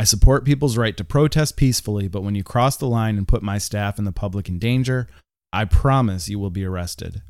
I 0.00 0.04
support 0.04 0.44
people's 0.44 0.76
right 0.76 0.96
to 0.96 1.04
protest 1.04 1.56
peacefully, 1.56 2.08
but 2.08 2.22
when 2.22 2.34
you 2.34 2.42
cross 2.42 2.76
the 2.76 2.88
line 2.88 3.16
and 3.16 3.28
put 3.28 3.42
my 3.42 3.58
staff 3.58 3.96
and 3.98 4.06
the 4.06 4.12
public 4.12 4.48
in 4.48 4.58
danger, 4.58 5.06
I 5.52 5.64
promise 5.64 6.28
you 6.28 6.38
will 6.38 6.50
be 6.50 6.64
arrested. 6.64 7.22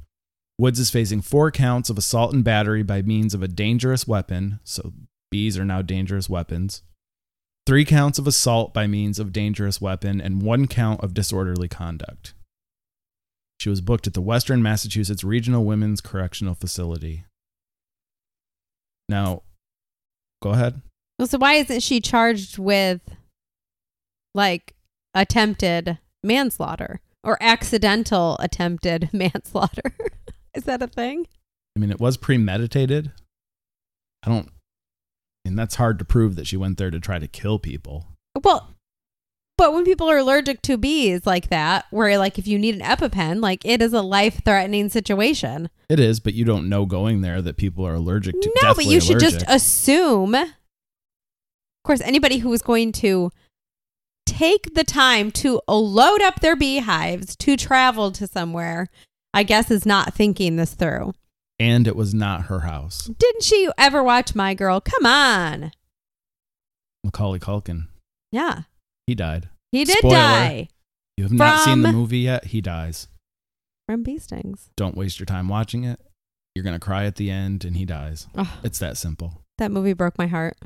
Woods 0.58 0.79
is 0.79 0.91
facing 0.91 1.20
four 1.20 1.50
counts 1.50 1.91
of 1.91 1.99
assault 1.99 2.32
and 2.32 2.44
battery 2.44 2.82
by 2.82 3.02
means 3.02 3.35
of 3.35 3.43
a 3.43 3.49
dangerous 3.49 4.06
weapon, 4.06 4.61
so 4.64 4.93
bees 5.31 5.58
are 5.58 5.64
now 5.64 5.82
dangerous 5.82 6.31
weapons. 6.31 6.82
Three 7.67 7.85
counts 7.85 8.19
of 8.19 8.26
assault 8.26 8.73
by 8.73 8.87
means 8.87 9.19
of 9.19 9.32
dangerous 9.32 9.81
weapon, 9.81 10.20
and 10.20 10.43
one 10.43 10.67
count 10.67 11.02
of 11.02 11.14
disorderly 11.14 11.69
conduct. 11.69 12.33
She 13.64 13.70
was 13.70 13.81
booked 13.81 14.06
at 14.06 14.12
the 14.12 14.20
Western 14.20 14.62
Massachusetts 14.62 15.25
Regional 15.25 15.64
Women's 15.64 16.03
Correctional 16.03 16.55
Facility. 16.55 17.24
Now, 19.08 19.41
go 20.43 20.50
ahead. 20.50 20.82
Well, 21.19 21.27
so 21.27 21.38
why 21.38 21.55
isn't 21.55 21.81
she 21.81 22.03
charged 22.03 22.58
with 22.58 23.00
like 24.34 24.74
attempted 25.15 25.96
manslaughter 26.22 27.00
or 27.22 27.38
accidental 27.41 28.36
attempted 28.38 29.08
manslaughter? 29.15 29.96
Is 30.55 30.65
that 30.65 30.82
a 30.82 30.86
thing? 30.86 31.27
I 31.74 31.81
mean, 31.81 31.91
it 31.91 31.98
was 31.98 32.19
premeditated. 32.19 33.12
I 34.24 34.29
don't. 34.29 34.48
I 35.46 35.48
mean, 35.48 35.56
that's 35.56 35.77
hard 35.77 35.98
to 36.00 36.05
prove 36.05 36.36
that 36.36 36.46
she 36.46 36.58
went 36.58 36.77
there 36.77 36.91
to 36.91 37.00
try 37.00 37.19
to 37.19 37.27
kill 37.27 37.58
people. 37.58 38.08
Well, 38.44 38.73
but 39.56 39.73
when 39.73 39.84
people 39.84 40.11
are 40.11 40.19
allergic 40.19 40.63
to 40.63 40.77
bees 40.77 41.27
like 41.27 41.49
that, 41.49 41.87
where 41.91 42.19
like 42.19 42.39
if 42.39 42.46
you 42.46 42.58
need 42.58 42.75
an 42.75 42.81
EpiPen, 42.81 43.41
like 43.41 43.65
it 43.65 43.81
is 43.81 43.93
a 43.93 44.03
life 44.03 44.41
threatening 44.44 44.89
situation. 44.89 45.70
It 45.89 46.01
is, 46.01 46.19
but 46.20 46.34
you 46.34 46.44
don't 46.44 46.69
know 46.69 46.87
going 46.87 47.20
there 47.20 47.41
that 47.43 47.56
people 47.56 47.87
are 47.87 47.94
allergic 47.94 48.41
to. 48.41 48.53
No, 48.63 48.75
but 48.75 48.87
you 48.87 49.01
should 49.01 49.20
just 49.20 49.44
assume. 49.49 50.34
Of 50.34 50.49
course, 51.84 52.01
anybody 52.01 52.39
who 52.39 52.53
is 52.53 52.63
going 52.63 52.93
to 52.93 53.31
take 54.27 54.75
the 54.75 54.84
time 54.84 55.31
to 55.31 55.61
load 55.69 56.23
up 56.23 56.41
their 56.41 56.56
beehives 56.56 57.37
to 57.37 57.56
travel 57.56 58.11
to 58.13 58.27
somewhere, 58.27 58.89
I 59.34 59.43
guess, 59.43 59.70
is 59.70 59.84
not 59.84 60.15
thinking 60.15 60.56
this 60.56 60.75
through. 60.75 61.13
and 61.61 61.87
it 61.87 61.94
was 61.94 62.13
not 62.15 62.46
her 62.46 62.61
house. 62.61 63.05
Didn't 63.19 63.44
she 63.44 63.69
ever 63.79 64.03
watch 64.03 64.34
My 64.34 64.55
Girl? 64.55 64.81
Come 64.81 65.06
on. 65.06 65.70
Macaulay 67.05 67.39
Culkin. 67.39 67.87
Yeah. 68.32 68.63
He 69.06 69.15
died. 69.15 69.49
He 69.73 69.84
did 69.84 69.99
Spoiler. 69.99 70.15
die 70.15 70.69
You 71.17 71.25
have 71.25 71.32
not 71.32 71.65
seen 71.65 71.82
the 71.82 71.89
From- 71.89 71.96
movie 71.96 72.19
yet. 72.20 72.46
He 72.46 72.61
dies. 72.61 73.08
from 73.89 74.03
bee 74.03 74.19
stings. 74.19 74.70
Don't 74.77 74.96
waste 74.96 75.19
your 75.19 75.27
time 75.27 75.49
watching 75.49 75.84
it. 75.84 76.01
You're 76.55 76.65
gonna 76.65 76.79
cry 76.81 77.05
at 77.05 77.17
the 77.17 77.31
end, 77.31 77.65
and 77.65 77.77
he 77.77 77.84
dies. 77.84 78.29
Oh, 78.34 78.58
It's 78.63 78.79
that 78.79 78.96
simple. 78.96 79.43
that 79.58 79.70
movie 79.70 79.93
broke 79.93 80.17
my 80.17 80.27
heart. 80.27 80.56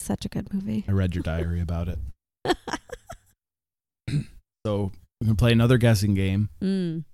Such 0.00 0.24
a 0.24 0.28
good 0.28 0.52
movie. 0.54 0.84
I 0.86 0.92
read 0.92 1.14
your 1.14 1.22
diary 1.32 1.60
about 1.60 1.88
it. 1.88 1.98
So 4.66 4.90
we 5.20 5.26
can 5.28 5.36
play 5.36 5.52
another 5.52 5.78
guessing 5.78 6.14
game. 6.14 6.48
Mm. 6.60 7.04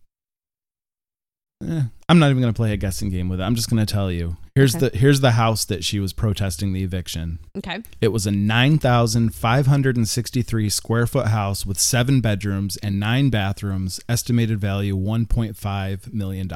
Eh, 1.62 1.83
I'm 2.09 2.19
not 2.19 2.31
even 2.31 2.40
gonna 2.42 2.52
play 2.52 2.73
a 2.73 2.76
guessing 2.76 3.09
game 3.11 3.28
with 3.28 3.40
it. 3.40 3.45
I'm 3.45 3.54
just 3.54 3.71
gonna 3.71 3.87
tell 3.87 4.11
you. 4.11 4.37
Here's 4.54 4.75
Okay. 4.75 4.88
the 4.90 4.99
here's 4.99 5.21
the 5.21 5.31
house 5.33 5.64
that 5.66 5.85
she 5.85 5.99
was 6.00 6.12
protesting 6.12 6.73
the 6.73 6.83
eviction. 6.83 7.38
Okay. 7.57 7.83
It 8.00 8.09
was 8.09 8.26
a 8.26 8.31
9,563 8.31 10.69
square 10.69 11.07
foot 11.07 11.28
house 11.28 11.64
with 11.64 11.78
seven 11.81 12.21
bedrooms 12.21 12.76
and 12.78 12.99
nine 13.00 13.31
bathrooms, 13.31 14.00
estimated 14.09 14.61
value 14.61 14.95
$1.5 14.97 16.12
million. 16.12 16.50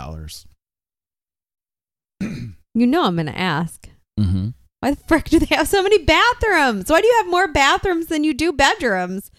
You 2.75 2.87
know 2.87 3.05
I'm 3.05 3.15
going 3.17 3.27
to 3.27 3.39
ask. 3.39 3.89
Mm-hmm. 4.21 4.49
Why 4.81 4.91
the 4.91 4.97
frick 5.09 5.25
do 5.31 5.39
they 5.39 5.55
have 5.57 5.69
so 5.69 5.83
many 5.83 5.99
bathrooms? 6.05 6.91
Why 6.91 7.01
do 7.01 7.07
you 7.07 7.15
have 7.23 7.31
more 7.31 7.49
bathrooms 7.49 8.07
than 8.07 8.25
you 8.25 8.35
do 8.35 8.53
bedrooms? 8.53 9.31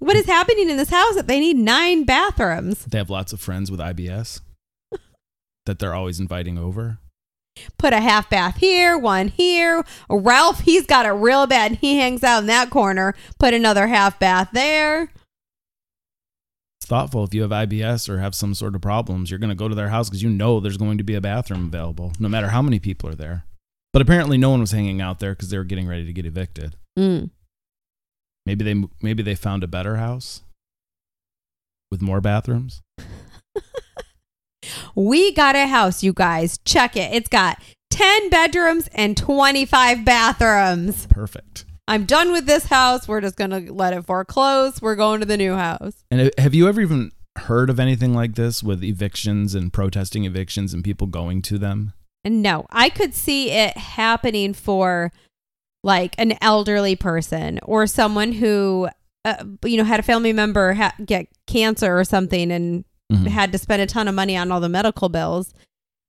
What 0.00 0.16
is 0.16 0.26
happening 0.26 0.68
in 0.68 0.76
this 0.76 0.90
house 0.90 1.14
that 1.14 1.28
they 1.28 1.40
need 1.40 1.56
nine 1.56 2.04
bathrooms? 2.04 2.84
They 2.84 2.98
have 2.98 3.10
lots 3.10 3.32
of 3.32 3.40
friends 3.40 3.70
with 3.70 3.80
IBS 3.80 4.40
that 5.66 5.78
they're 5.78 5.94
always 5.94 6.20
inviting 6.20 6.58
over. 6.58 6.98
Put 7.78 7.92
a 7.92 8.00
half 8.00 8.28
bath 8.28 8.56
here, 8.56 8.98
one 8.98 9.28
here. 9.28 9.84
Ralph, 10.10 10.60
he's 10.60 10.86
got 10.86 11.06
it 11.06 11.10
real 11.10 11.46
bad. 11.46 11.72
and 11.72 11.80
He 11.80 11.98
hangs 11.98 12.24
out 12.24 12.40
in 12.40 12.46
that 12.46 12.70
corner. 12.70 13.14
Put 13.38 13.54
another 13.54 13.86
half 13.86 14.18
bath 14.18 14.48
there. 14.52 15.12
It's 16.80 16.88
thoughtful 16.88 17.24
if 17.24 17.32
you 17.32 17.42
have 17.42 17.50
IBS 17.52 18.08
or 18.08 18.18
have 18.18 18.34
some 18.34 18.54
sort 18.54 18.74
of 18.74 18.82
problems, 18.82 19.30
you're 19.30 19.38
going 19.38 19.50
to 19.50 19.54
go 19.54 19.68
to 19.68 19.74
their 19.74 19.88
house 19.88 20.10
because 20.10 20.22
you 20.22 20.28
know 20.28 20.58
there's 20.58 20.76
going 20.76 20.98
to 20.98 21.04
be 21.04 21.14
a 21.14 21.20
bathroom 21.20 21.66
available, 21.66 22.12
no 22.18 22.28
matter 22.28 22.48
how 22.48 22.60
many 22.60 22.80
people 22.80 23.08
are 23.08 23.14
there. 23.14 23.44
But 23.92 24.02
apparently, 24.02 24.36
no 24.36 24.50
one 24.50 24.60
was 24.60 24.72
hanging 24.72 25.00
out 25.00 25.20
there 25.20 25.32
because 25.32 25.50
they 25.50 25.56
were 25.56 25.64
getting 25.64 25.86
ready 25.86 26.04
to 26.04 26.12
get 26.12 26.26
evicted. 26.26 26.74
Mm. 26.98 27.30
Maybe 28.46 28.64
they 28.64 28.88
maybe 29.02 29.22
they 29.22 29.34
found 29.34 29.64
a 29.64 29.68
better 29.68 29.96
house 29.96 30.42
with 31.90 32.02
more 32.02 32.20
bathrooms. 32.20 32.82
We 34.94 35.32
got 35.32 35.56
a 35.56 35.66
house, 35.66 36.02
you 36.02 36.12
guys. 36.12 36.58
Check 36.64 36.96
it. 36.96 37.12
It's 37.12 37.28
got 37.28 37.60
10 37.90 38.30
bedrooms 38.30 38.88
and 38.94 39.16
25 39.16 40.04
bathrooms. 40.04 41.06
Perfect. 41.06 41.64
I'm 41.86 42.04
done 42.06 42.32
with 42.32 42.46
this 42.46 42.66
house. 42.66 43.06
We're 43.06 43.20
just 43.20 43.36
going 43.36 43.50
to 43.50 43.72
let 43.72 43.92
it 43.92 44.06
foreclose. 44.06 44.80
We're 44.80 44.96
going 44.96 45.20
to 45.20 45.26
the 45.26 45.36
new 45.36 45.54
house. 45.54 46.04
And 46.10 46.30
have 46.38 46.54
you 46.54 46.68
ever 46.68 46.80
even 46.80 47.12
heard 47.36 47.68
of 47.68 47.78
anything 47.78 48.14
like 48.14 48.36
this 48.36 48.62
with 48.62 48.82
evictions 48.82 49.54
and 49.54 49.72
protesting 49.72 50.24
evictions 50.24 50.72
and 50.72 50.82
people 50.82 51.06
going 51.06 51.42
to 51.42 51.58
them? 51.58 51.92
And 52.24 52.40
no, 52.40 52.66
I 52.70 52.88
could 52.88 53.14
see 53.14 53.50
it 53.50 53.76
happening 53.76 54.54
for 54.54 55.12
like 55.84 56.14
an 56.18 56.34
elderly 56.40 56.96
person 56.96 57.60
or 57.62 57.86
someone 57.86 58.32
who, 58.32 58.88
uh, 59.24 59.44
you 59.64 59.76
know, 59.76 59.84
had 59.84 60.00
a 60.00 60.02
family 60.02 60.32
member 60.32 60.72
ha- 60.72 60.94
get 61.04 61.28
cancer 61.46 61.96
or 61.98 62.04
something 62.04 62.50
and 62.50 62.84
Mhm. 63.12 63.26
had 63.28 63.52
to 63.52 63.58
spend 63.58 63.82
a 63.82 63.86
ton 63.86 64.08
of 64.08 64.14
money 64.14 64.34
on 64.36 64.50
all 64.50 64.60
the 64.60 64.68
medical 64.68 65.08
bills. 65.10 65.52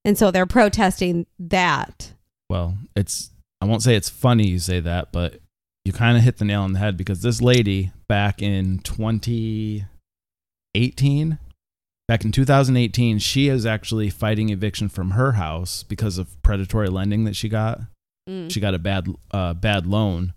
And 0.06 0.18
so 0.18 0.32
they're 0.32 0.46
protesting 0.46 1.26
that. 1.38 2.14
Well, 2.50 2.78
it's 2.96 3.32
I 3.62 3.66
won't 3.66 3.84
say 3.84 3.96
it's 3.96 4.10
funny 4.10 4.48
you 4.48 4.60
say 4.60 4.80
that, 4.80 5.12
but 5.12 5.40
you 5.84 5.92
kind 5.92 6.18
of 6.18 6.24
hit 6.24 6.38
the 6.38 6.46
nail 6.46 6.62
on 6.62 6.72
the 6.74 6.80
head 6.80 6.96
because 6.98 7.22
this 7.22 7.42
lady 7.42 7.92
back 8.08 8.42
in 8.42 8.80
2018, 8.80 11.38
back 12.08 12.24
in 12.26 12.32
2018, 12.32 13.20
she 13.20 13.48
is 13.50 13.66
actually 13.66 14.10
fighting 14.10 14.50
eviction 14.50 14.88
from 14.90 15.12
her 15.12 15.34
house 15.34 15.84
because 15.84 16.18
of 16.18 16.42
predatory 16.44 16.88
lending 16.90 17.24
that 17.26 17.36
she 17.36 17.50
got. 17.50 17.82
Mm. 18.30 18.52
She 18.52 18.60
got 18.60 18.74
a 18.74 18.80
bad 18.80 19.08
uh, 19.32 19.54
bad 19.54 19.86
loan, 19.86 20.34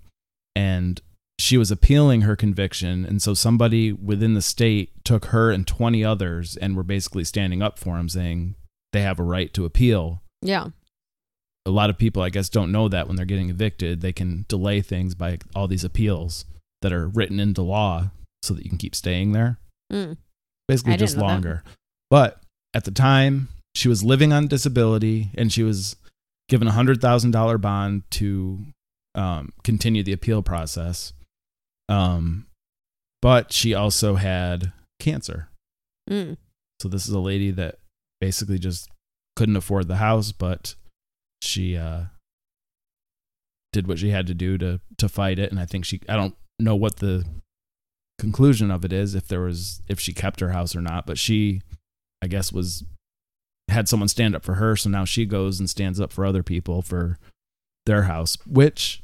and 0.54 1.00
she 1.38 1.56
was 1.56 1.70
appealing 1.70 2.22
her 2.22 2.36
conviction, 2.36 3.04
and 3.04 3.22
so 3.22 3.32
somebody 3.34 3.92
within 3.92 4.34
the 4.34 4.42
state 4.42 4.92
took 5.04 5.26
her 5.26 5.50
and 5.50 5.66
20 5.66 6.04
others 6.04 6.56
and 6.56 6.76
were 6.76 6.82
basically 6.82 7.24
standing 7.24 7.62
up 7.62 7.78
for 7.78 7.96
him, 7.98 8.08
saying 8.08 8.56
they 8.92 9.02
have 9.02 9.18
a 9.18 9.22
right 9.22 9.52
to 9.54 9.64
appeal 9.64 10.22
Yeah. 10.42 10.68
a 11.66 11.70
lot 11.70 11.90
of 11.90 11.98
people 11.98 12.22
i 12.22 12.30
guess 12.30 12.48
don't 12.48 12.72
know 12.72 12.88
that 12.88 13.06
when 13.06 13.16
they're 13.16 13.26
getting 13.26 13.50
evicted 13.50 14.00
they 14.00 14.12
can 14.14 14.46
delay 14.48 14.80
things 14.80 15.14
by 15.14 15.38
all 15.54 15.68
these 15.68 15.84
appeals 15.84 16.46
that 16.80 16.92
are 16.92 17.08
written 17.08 17.38
into 17.38 17.60
law 17.60 18.10
so 18.42 18.54
that 18.54 18.64
you 18.64 18.70
can 18.70 18.78
keep 18.78 18.94
staying 18.94 19.32
there 19.32 19.58
Mm. 19.92 20.16
basically 20.66 20.94
I 20.94 20.96
just 20.96 21.16
longer 21.18 21.62
but 22.10 22.42
at 22.74 22.84
the 22.84 22.90
time 22.90 23.48
she 23.74 23.88
was 23.88 24.02
living 24.02 24.32
on 24.32 24.46
disability 24.48 25.28
and 25.34 25.52
she 25.52 25.62
was 25.62 25.96
given 26.48 26.68
a 26.68 26.72
hundred 26.72 27.00
thousand 27.00 27.30
dollar 27.30 27.58
bond 27.58 28.02
to 28.10 28.64
um, 29.14 29.52
continue 29.64 30.02
the 30.02 30.12
appeal 30.12 30.42
process 30.42 31.12
um, 31.88 32.46
but 33.22 33.52
she 33.52 33.74
also 33.74 34.14
had 34.16 34.72
cancer 35.00 35.48
Mm. 36.08 36.38
so 36.80 36.88
this 36.88 37.06
is 37.06 37.12
a 37.12 37.18
lady 37.20 37.50
that 37.50 37.80
basically 38.20 38.58
just 38.58 38.88
couldn't 39.36 39.56
afford 39.56 39.86
the 39.86 39.96
house, 39.96 40.32
but 40.32 40.74
she 41.42 41.76
uh, 41.76 42.04
did 43.72 43.86
what 43.86 43.98
she 43.98 44.10
had 44.10 44.26
to 44.26 44.34
do 44.34 44.58
to 44.58 44.80
to 44.96 45.08
fight 45.08 45.38
it. 45.38 45.50
And 45.50 45.60
I 45.60 45.66
think 45.66 45.84
she 45.84 46.00
I 46.08 46.16
don't 46.16 46.34
know 46.58 46.74
what 46.74 46.96
the 46.96 47.24
conclusion 48.18 48.70
of 48.70 48.84
it 48.84 48.92
is 48.92 49.14
if 49.14 49.28
there 49.28 49.42
was 49.42 49.80
if 49.86 50.00
she 50.00 50.12
kept 50.12 50.40
her 50.40 50.48
house 50.50 50.74
or 50.74 50.80
not, 50.80 51.06
but 51.06 51.18
she 51.18 51.62
I 52.22 52.26
guess 52.26 52.52
was 52.52 52.84
had 53.68 53.88
someone 53.88 54.08
stand 54.08 54.34
up 54.34 54.44
for 54.44 54.54
her, 54.54 54.76
so 54.76 54.88
now 54.88 55.04
she 55.04 55.26
goes 55.26 55.58
and 55.60 55.68
stands 55.68 56.00
up 56.00 56.12
for 56.12 56.24
other 56.24 56.42
people 56.42 56.82
for 56.82 57.18
their 57.86 58.04
house, 58.04 58.36
which 58.46 59.02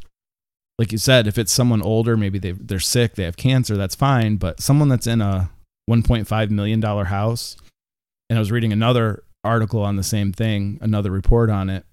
like 0.79 0.91
you 0.91 0.99
said, 0.99 1.27
if 1.27 1.39
it's 1.39 1.53
someone 1.53 1.83
older, 1.83 2.17
maybe 2.17 2.39
they 2.39 2.53
they're 2.53 2.81
sick, 2.81 3.15
they 3.15 3.25
have 3.25 3.37
cancer, 3.37 3.77
that's 3.77 3.95
fine. 3.95 4.37
But 4.37 4.61
someone 4.61 4.89
that's 4.89 5.07
in 5.07 5.21
a 5.21 5.51
1.5 5.89 6.51
million 6.51 6.81
dollar 6.81 7.05
house, 7.05 7.57
and 8.29 8.39
I 8.39 8.41
was 8.41 8.53
reading 8.53 8.73
another 8.73 9.23
article 9.45 9.83
on 9.83 9.97
the 9.97 10.03
same 10.03 10.33
thing, 10.33 10.79
another 10.81 11.11
report 11.11 11.51
on 11.51 11.71
it. 11.71 11.85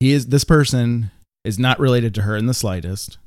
He 0.00 0.12
is 0.12 0.26
this 0.26 0.44
person 0.44 1.10
is 1.44 1.58
not 1.58 1.78
related 1.78 2.14
to 2.14 2.22
her 2.22 2.36
in 2.36 2.46
the 2.46 2.54
slightest, 2.54 3.18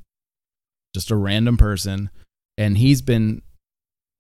just 0.94 1.12
a 1.12 1.16
random 1.16 1.56
person, 1.56 2.10
and 2.58 2.78
he's 2.78 3.02
been 3.02 3.42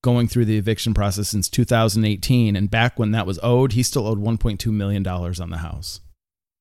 going 0.04 0.28
through 0.28 0.46
the 0.46 0.58
eviction 0.58 0.94
process 0.94 1.30
since 1.30 1.50
2018. 1.50 2.56
And 2.56 2.70
back 2.70 3.00
when 3.00 3.10
that 3.12 3.26
was 3.26 3.40
owed, 3.42 3.72
he 3.72 3.82
still 3.82 4.06
owed 4.06 4.20
1.2 4.22 4.72
million 4.72 5.02
dollars 5.02 5.40
on 5.40 5.50
the 5.50 5.58
house. 5.58 6.02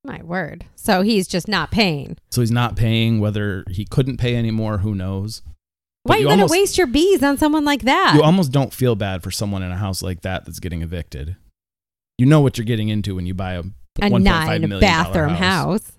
My 0.04 0.22
word. 0.22 0.64
So 0.74 1.02
he's 1.02 1.28
just 1.28 1.46
not 1.46 1.70
paying. 1.70 2.16
So 2.30 2.40
he's 2.40 2.50
not 2.50 2.74
paying. 2.74 3.20
Whether 3.20 3.64
he 3.68 3.84
couldn't 3.84 4.16
pay 4.16 4.34
anymore, 4.36 4.78
who 4.78 4.94
knows? 4.94 5.42
Why 6.04 6.14
But 6.14 6.14
you 6.14 6.20
you 6.22 6.28
gonna 6.30 6.42
almost- 6.42 6.52
waste 6.52 6.78
your 6.78 6.86
bees 6.88 7.22
on 7.22 7.36
someone 7.38 7.64
like 7.64 7.82
that? 7.82 8.14
You 8.16 8.22
almost 8.22 8.50
don't 8.50 8.72
feel 8.72 8.96
bad 8.96 9.22
for 9.22 9.30
someone 9.30 9.62
in 9.62 9.70
a 9.70 9.76
house 9.76 10.02
like 10.02 10.22
that 10.22 10.44
that's 10.44 10.58
getting 10.58 10.82
evicted. 10.82 11.36
You 12.18 12.26
know 12.26 12.40
what 12.40 12.58
you're 12.58 12.64
getting 12.64 12.88
into 12.88 13.14
when 13.14 13.26
you 13.26 13.34
buy 13.34 13.52
a 13.52 13.60
a 14.00 14.08
1.5 14.08 14.22
nine 14.22 14.80
bathroom 14.80 15.30
house. 15.34 15.38
house. 15.84 15.92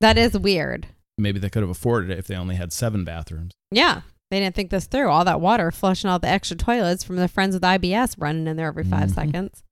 That 0.00 0.16
is 0.16 0.38
weird. 0.38 0.86
Maybe 1.18 1.38
they 1.38 1.50
could 1.50 1.62
have 1.62 1.70
afforded 1.70 2.10
it 2.10 2.18
if 2.18 2.26
they 2.26 2.36
only 2.36 2.54
had 2.54 2.72
seven 2.72 3.04
bathrooms. 3.04 3.52
Yeah. 3.70 4.02
They 4.30 4.38
didn't 4.40 4.54
think 4.54 4.70
this 4.70 4.86
through. 4.86 5.08
All 5.10 5.24
that 5.24 5.40
water 5.40 5.70
flushing 5.70 6.08
all 6.08 6.18
the 6.20 6.28
extra 6.28 6.56
toilets 6.56 7.02
from 7.02 7.16
the 7.16 7.26
friends 7.28 7.54
with 7.54 7.62
IBS 7.64 8.14
running 8.18 8.46
in 8.46 8.56
there 8.56 8.68
every 8.68 8.84
5 8.84 9.10
Mhm. 9.10 9.14
seconds. 9.14 9.62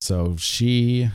So 0.00 0.36
she 0.36 1.10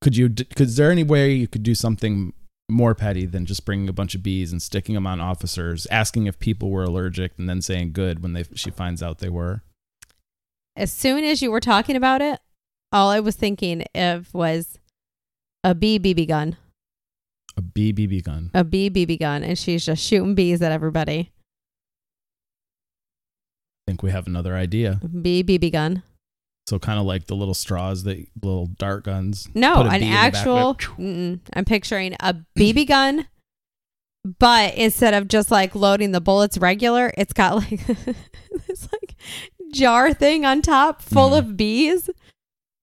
could 0.00 0.16
you 0.16 0.28
d- 0.28 0.44
could 0.44 0.68
is 0.68 0.76
there 0.76 0.90
any 0.90 1.02
way 1.04 1.34
you 1.34 1.48
could 1.48 1.62
do 1.62 1.74
something 1.74 2.32
more 2.70 2.94
petty 2.94 3.26
than 3.26 3.46
just 3.46 3.64
bringing 3.64 3.88
a 3.88 3.92
bunch 3.92 4.14
of 4.14 4.22
bees 4.22 4.52
and 4.52 4.62
sticking 4.62 4.94
them 4.94 5.06
on 5.06 5.20
officers, 5.20 5.86
asking 5.86 6.26
if 6.26 6.38
people 6.38 6.70
were 6.70 6.84
allergic, 6.84 7.32
and 7.36 7.48
then 7.48 7.60
saying 7.60 7.92
good 7.92 8.22
when 8.22 8.32
they 8.32 8.44
she 8.54 8.70
finds 8.70 9.02
out 9.02 9.18
they 9.18 9.28
were. 9.28 9.62
As 10.76 10.92
soon 10.92 11.24
as 11.24 11.42
you 11.42 11.50
were 11.50 11.60
talking 11.60 11.96
about 11.96 12.22
it, 12.22 12.38
all 12.92 13.10
I 13.10 13.18
was 13.20 13.34
thinking 13.34 13.84
of 13.94 14.32
was 14.32 14.78
a 15.64 15.74
bee 15.74 15.98
BB 15.98 16.26
gun. 16.28 16.56
A 17.56 17.62
bee 17.62 17.92
BB 17.92 18.22
gun. 18.24 18.50
A 18.54 18.64
bee 18.64 18.88
BB 18.90 19.18
gun. 19.18 19.42
And 19.42 19.58
she's 19.58 19.84
just 19.84 20.02
shooting 20.06 20.34
bees 20.34 20.62
at 20.62 20.72
everybody. 20.72 21.30
I 23.86 23.90
think 23.90 24.02
we 24.02 24.10
have 24.10 24.26
another 24.26 24.54
idea. 24.54 25.00
Bee 25.22 25.42
BB 25.42 25.72
gun. 25.72 26.02
So 26.68 26.78
kind 26.78 27.00
of 27.00 27.06
like 27.06 27.26
the 27.26 27.34
little 27.34 27.54
straws, 27.54 28.04
the 28.04 28.26
little 28.40 28.66
dart 28.66 29.04
guns. 29.04 29.48
No, 29.54 29.82
an 29.82 29.88
bee 29.88 29.94
in 29.96 30.00
the 30.02 30.06
back 30.16 30.32
of 30.46 30.76
actual. 30.78 31.38
I'm 31.54 31.64
picturing 31.64 32.14
a 32.20 32.36
BB 32.56 32.86
gun, 32.86 33.26
but 34.38 34.74
instead 34.74 35.14
of 35.14 35.26
just 35.26 35.50
like 35.50 35.74
loading 35.74 36.12
the 36.12 36.20
bullets 36.20 36.58
regular, 36.58 37.12
it's 37.18 37.32
got 37.32 37.56
like 37.70 37.84
this 38.68 38.88
like 38.92 39.16
jar 39.72 40.12
thing 40.14 40.44
on 40.44 40.62
top 40.62 41.02
full 41.02 41.30
Mhm. 41.30 41.38
of 41.38 41.56
bees. 41.56 42.08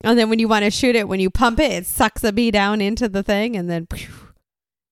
And 0.03 0.19
then 0.19 0.29
when 0.29 0.39
you 0.39 0.47
want 0.49 0.65
to 0.65 0.71
shoot 0.71 0.95
it, 0.95 1.07
when 1.07 1.19
you 1.21 1.29
pump 1.29 1.59
it, 1.59 1.71
it 1.71 1.85
sucks 1.85 2.23
a 2.23 2.31
bee 2.33 2.51
down 2.51 2.81
into 2.81 3.07
the 3.07 3.23
thing, 3.23 3.55
and 3.55 3.69
then 3.69 3.87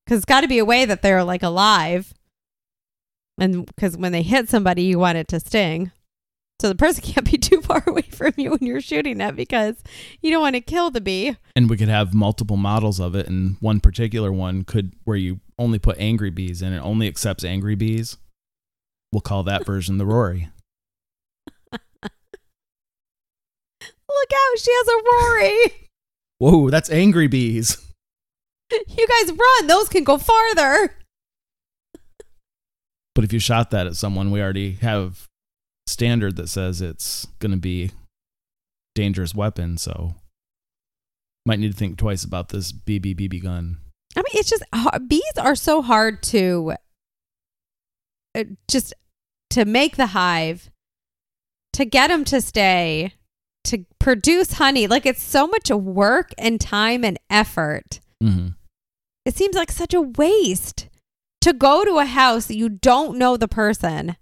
because 0.05 0.17
it's 0.17 0.25
got 0.25 0.41
to 0.41 0.47
be 0.47 0.59
a 0.59 0.65
way 0.65 0.85
that 0.85 1.01
they're 1.01 1.23
like 1.23 1.43
alive, 1.43 2.13
and 3.39 3.65
because 3.65 3.97
when 3.97 4.11
they 4.11 4.21
hit 4.21 4.49
somebody, 4.49 4.83
you 4.83 4.99
want 4.99 5.17
it 5.17 5.27
to 5.29 5.39
sting. 5.39 5.91
So 6.61 6.69
the 6.69 6.75
person 6.75 7.03
can't 7.13 7.29
be 7.29 7.37
too 7.37 7.61
far 7.61 7.83
away 7.85 8.03
from 8.03 8.31
you 8.37 8.51
when 8.51 8.61
you're 8.61 8.79
shooting 8.81 9.19
it 9.19 9.35
because 9.35 9.75
you 10.21 10.31
don't 10.31 10.41
want 10.41 10.55
to 10.55 10.61
kill 10.61 10.89
the 10.89 11.01
bee. 11.01 11.35
and 11.55 11.69
we 11.69 11.75
could 11.75 11.89
have 11.89 12.13
multiple 12.13 12.55
models 12.57 12.99
of 12.99 13.13
it 13.13 13.27
and 13.27 13.57
one 13.59 13.81
particular 13.81 14.31
one 14.31 14.63
could 14.63 14.93
where 15.03 15.17
you 15.17 15.41
only 15.59 15.79
put 15.79 15.97
angry 15.99 16.29
bees 16.29 16.61
and 16.61 16.73
it 16.73 16.79
only 16.79 17.07
accepts 17.09 17.43
angry 17.43 17.75
bees 17.75 18.17
we'll 19.11 19.19
call 19.21 19.43
that 19.43 19.65
version 19.71 19.97
the 19.97 20.05
rorie 20.05 20.49
Look 24.07 24.31
out, 24.33 24.59
she 24.59 24.71
has 24.71 24.87
a 24.87 25.03
Rorie. 25.03 25.73
whoa 26.37 26.69
that's 26.69 26.89
angry 26.89 27.27
bees 27.27 27.84
you 28.87 29.07
guys 29.07 29.31
run. 29.31 29.67
Those 29.67 29.89
can 29.89 30.03
go 30.03 30.17
farther. 30.17 30.95
but 33.13 33.23
if 33.23 33.31
you 33.31 33.39
shot 33.39 33.71
that 33.71 33.87
at 33.87 33.95
someone 33.95 34.29
we 34.31 34.41
already 34.41 34.73
have 34.73 35.25
standard 35.87 36.35
that 36.35 36.49
says 36.49 36.81
it's 36.81 37.27
going 37.39 37.51
to 37.51 37.57
be 37.57 37.91
dangerous 38.95 39.33
weapon 39.35 39.77
so 39.77 40.15
might 41.45 41.59
need 41.59 41.71
to 41.71 41.77
think 41.77 41.97
twice 41.97 42.23
about 42.23 42.49
this 42.49 42.71
bb 42.73 43.15
bb 43.15 43.41
gun 43.41 43.77
I 44.17 44.19
mean, 44.21 44.31
it's 44.33 44.49
just 44.49 44.63
bees 45.07 45.21
are 45.37 45.55
so 45.55 45.81
hard 45.81 46.23
to 46.23 46.73
uh, 48.33 48.43
just 48.69 48.93
to 49.51 49.65
make 49.65 49.97
the 49.97 50.07
hive, 50.07 50.69
to 51.73 51.85
get 51.85 52.07
them 52.07 52.23
to 52.25 52.39
stay, 52.41 53.13
to 53.65 53.85
produce 53.99 54.53
honey. 54.53 54.87
Like 54.87 55.05
it's 55.05 55.23
so 55.23 55.47
much 55.47 55.69
work 55.69 56.31
and 56.37 56.59
time 56.61 57.03
and 57.03 57.19
effort. 57.29 57.99
Mm-hmm. 58.23 58.49
It 59.25 59.35
seems 59.35 59.55
like 59.55 59.71
such 59.71 59.93
a 59.93 60.01
waste 60.01 60.87
to 61.41 61.53
go 61.53 61.83
to 61.83 61.97
a 61.97 62.05
house 62.05 62.47
that 62.47 62.57
you 62.57 62.69
don't 62.69 63.17
know 63.17 63.37
the 63.37 63.47
person. 63.47 64.17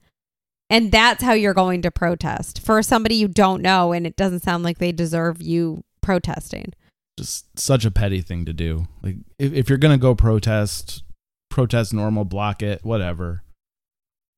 And 0.70 0.92
that's 0.92 1.22
how 1.24 1.34
you're 1.34 1.54
going 1.54 1.82
to 1.84 1.92
protest 1.92 2.60
for 2.60 2.82
somebody 2.82 3.16
you 3.16 3.28
don't 3.28 3.62
know. 3.62 3.92
And 3.92 4.08
it 4.08 4.16
doesn't 4.16 4.42
sound 4.42 4.64
like 4.64 4.78
they 4.78 4.92
deserve 4.92 5.42
you 5.42 5.84
protesting. 6.02 6.74
Just 7.18 7.60
such 7.60 7.86
a 7.86 7.92
petty 7.92 8.22
thing 8.22 8.46
to 8.46 8.54
do. 8.54 8.88
Like 9.02 9.18
if, 9.38 9.54
if 9.54 9.70
you're 9.70 9.78
gonna 9.78 9.98
go 9.98 10.16
protest, 10.16 11.04
protest 11.50 11.94
normal, 11.94 12.26
block 12.26 12.64
it, 12.64 12.84
whatever. 12.84 13.44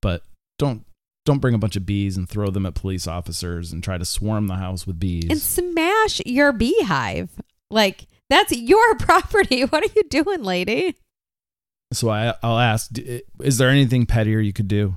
But 0.02 0.24
don't 0.60 0.86
don't 1.26 1.40
bring 1.40 1.56
a 1.56 1.58
bunch 1.58 1.76
of 1.76 1.86
bees 1.86 2.18
and 2.18 2.30
throw 2.30 2.50
them 2.50 2.66
at 2.66 2.76
police 2.76 3.08
officers 3.08 3.72
and 3.72 3.84
try 3.84 3.98
to 3.98 4.06
swarm 4.06 4.48
the 4.48 4.56
house 4.56 4.86
with 4.86 5.00
bees. 5.00 5.28
And 5.30 5.40
smash 5.40 6.22
your 6.26 6.52
beehive. 6.52 7.30
Like, 7.72 8.08
that's 8.30 8.52
your 8.56 8.96
property. 9.00 9.64
What 9.64 9.84
are 9.84 9.94
you 9.96 10.04
doing, 10.10 10.44
lady? 10.44 10.96
so 11.94 12.10
I 12.10 12.34
I'll 12.44 12.60
ask: 12.60 12.92
Is 13.42 13.58
there 13.58 13.70
anything 13.70 14.06
pettier 14.06 14.40
you 14.40 14.54
could 14.54 14.68
do? 14.68 14.96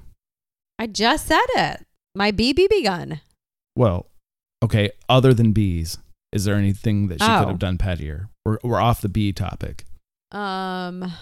I 0.79 0.87
just 0.87 1.27
said 1.27 1.45
it. 1.55 1.87
My 2.15 2.33
BBB 2.33 2.83
gun. 2.85 3.21
Well, 3.77 4.07
okay. 4.63 4.91
Other 5.09 5.35
than 5.35 5.53
bees, 5.53 5.99
is 6.33 6.45
there 6.45 6.55
anything 6.57 7.09
that 7.09 7.21
she 7.21 7.27
Oh. 7.29 7.41
could 7.41 7.49
have 7.49 7.59
done 7.59 7.79
pettier? 7.79 8.29
We're 8.45 8.59
we're 8.65 8.81
off 8.81 9.01
the 9.01 9.09
bee 9.09 9.33
topic. 9.33 9.85
Um, 10.33 11.13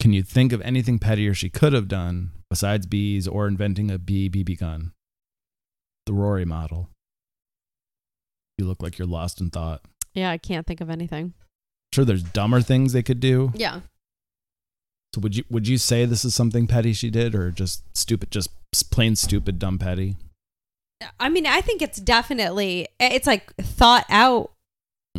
Can 0.00 0.12
you 0.12 0.22
think 0.22 0.52
of 0.52 0.60
anything 0.62 0.98
pettier 0.98 1.34
she 1.34 1.48
could 1.50 1.72
have 1.72 1.88
done 1.88 2.30
besides 2.50 2.86
bees 2.86 3.26
or 3.28 3.46
inventing 3.48 3.90
a 3.90 3.98
bee 3.98 4.28
BB 4.28 4.58
gun? 4.58 4.92
The 6.06 6.12
Rorie 6.12 6.44
model. 6.46 6.88
You 8.58 8.64
look 8.66 8.82
like 8.82 8.98
you're 8.98 9.06
lost 9.08 9.40
in 9.40 9.50
thought. 9.50 9.82
Yeah, 10.14 10.30
I 10.30 10.38
can't 10.38 10.66
think 10.66 10.80
of 10.80 10.90
anything. 10.90 11.34
Sure, 11.94 12.04
there's 12.04 12.22
dumber 12.22 12.60
things 12.60 12.92
they 12.92 13.02
could 13.02 13.20
do. 13.20 13.52
Yeah. 13.54 13.80
So 15.14 15.20
would 15.20 15.36
you 15.36 15.44
would 15.50 15.68
you 15.68 15.76
say 15.78 16.04
this 16.06 16.24
is 16.24 16.34
something 16.34 16.66
petty 16.66 16.92
she 16.94 17.10
did, 17.10 17.34
or 17.34 17.50
just 17.50 17.82
stupid, 17.96 18.30
just 18.30 18.50
plain 18.90 19.14
stupid, 19.16 19.58
dumb 19.58 19.78
petty? 19.78 20.16
I 21.20 21.28
mean, 21.28 21.46
I 21.46 21.60
think 21.60 21.82
it's 21.82 21.98
definitely 22.00 22.88
it's 22.98 23.26
like 23.26 23.54
thought 23.56 24.06
out 24.08 24.52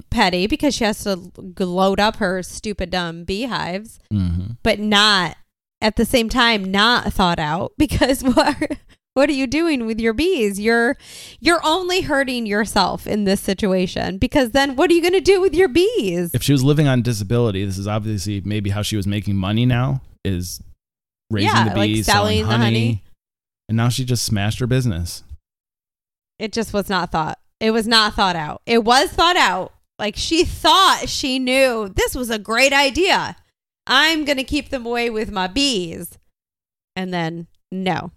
petty 0.09 0.47
because 0.47 0.73
she 0.73 0.83
has 0.85 1.03
to 1.03 1.31
load 1.59 1.99
up 1.99 2.15
her 2.15 2.41
stupid 2.41 2.89
dumb 2.89 3.23
beehives, 3.23 3.99
Mm-hmm. 4.11 4.53
but 4.63 4.79
not 4.79 5.37
at 5.81 5.95
the 5.97 6.05
same 6.05 6.29
time 6.29 6.63
not 6.63 7.13
thought 7.13 7.37
out 7.37 7.73
because 7.77 8.23
what 8.23 8.57
what 9.15 9.29
are 9.29 9.33
you 9.33 9.45
doing 9.47 9.85
with 9.85 9.99
your 9.99 10.13
bees? 10.13 10.59
You're 10.59 10.97
you're 11.39 11.61
only 11.63 12.01
hurting 12.01 12.45
yourself 12.45 13.05
in 13.07 13.25
this 13.25 13.41
situation 13.41 14.17
because 14.17 14.51
then 14.51 14.75
what 14.75 14.89
are 14.89 14.93
you 14.93 15.01
going 15.01 15.13
to 15.13 15.21
do 15.21 15.39
with 15.41 15.53
your 15.53 15.67
bees? 15.67 16.31
If 16.33 16.43
she 16.43 16.51
was 16.51 16.63
living 16.63 16.87
on 16.87 17.01
disability, 17.01 17.63
this 17.65 17.77
is 17.77 17.87
obviously 17.87 18.41
maybe 18.41 18.69
how 18.71 18.81
she 18.81 18.95
was 18.95 19.05
making 19.07 19.35
money. 19.35 19.65
Now 19.65 20.01
is 20.25 20.61
raising 21.29 21.49
Yeah, 21.49 21.69
the 21.69 21.75
like 21.75 21.89
bees, 21.89 22.05
selling 22.05 22.39
selling 22.39 22.41
the 22.43 22.51
honey, 22.51 22.63
honey. 22.65 23.03
and 23.69 23.77
now 23.77 23.89
she 23.89 24.03
just 24.05 24.23
smashed 24.25 24.59
her 24.59 24.67
business. 24.67 25.23
It 26.39 26.51
just 26.51 26.73
was 26.73 26.89
not 26.89 27.11
thought. 27.11 27.39
It 27.59 27.71
was 27.71 27.87
not 27.87 28.15
thought 28.15 28.35
out. 28.35 28.61
It 28.65 28.83
was 28.83 29.09
thought 29.11 29.37
out. 29.37 29.73
Like 29.99 30.15
she 30.17 30.43
thought 30.43 31.03
she 31.07 31.37
knew 31.39 31.87
this 31.95 32.15
was 32.15 32.29
a 32.29 32.39
great 32.39 32.73
idea. 32.73 33.35
I'm 33.85 34.25
going 34.25 34.37
to 34.37 34.43
keep 34.43 34.69
them 34.69 34.85
away 34.85 35.09
with 35.09 35.31
my 35.31 35.47
bees. 35.47 36.17
And 36.95 37.13
then 37.13 37.47
no. 37.71 38.11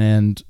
And 0.00 0.42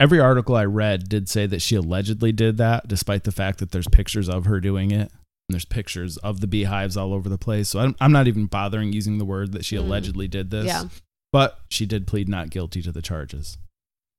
every 0.00 0.20
article 0.20 0.54
I 0.56 0.64
read 0.64 1.08
did 1.08 1.28
say 1.28 1.46
that 1.46 1.62
she 1.62 1.74
allegedly 1.76 2.32
did 2.32 2.56
that, 2.58 2.86
despite 2.88 3.24
the 3.24 3.32
fact 3.32 3.58
that 3.58 3.72
there's 3.72 3.88
pictures 3.88 4.28
of 4.28 4.44
her 4.46 4.60
doing 4.60 4.90
it. 4.90 5.10
And 5.48 5.54
there's 5.54 5.64
pictures 5.64 6.16
of 6.18 6.40
the 6.40 6.46
beehives 6.46 6.96
all 6.96 7.12
over 7.12 7.28
the 7.28 7.36
place. 7.36 7.68
So 7.68 7.80
I'm, 7.80 7.94
I'm 8.00 8.12
not 8.12 8.28
even 8.28 8.46
bothering 8.46 8.92
using 8.92 9.18
the 9.18 9.24
word 9.26 9.52
that 9.52 9.64
she 9.64 9.76
Mm. 9.76 9.80
allegedly 9.80 10.28
did 10.28 10.50
this. 10.50 10.66
Yeah. 10.66 10.84
But 11.32 11.58
she 11.70 11.84
did 11.84 12.06
plead 12.06 12.28
not 12.28 12.48
guilty 12.50 12.80
to 12.82 12.92
the 12.92 13.02
charges. 13.02 13.58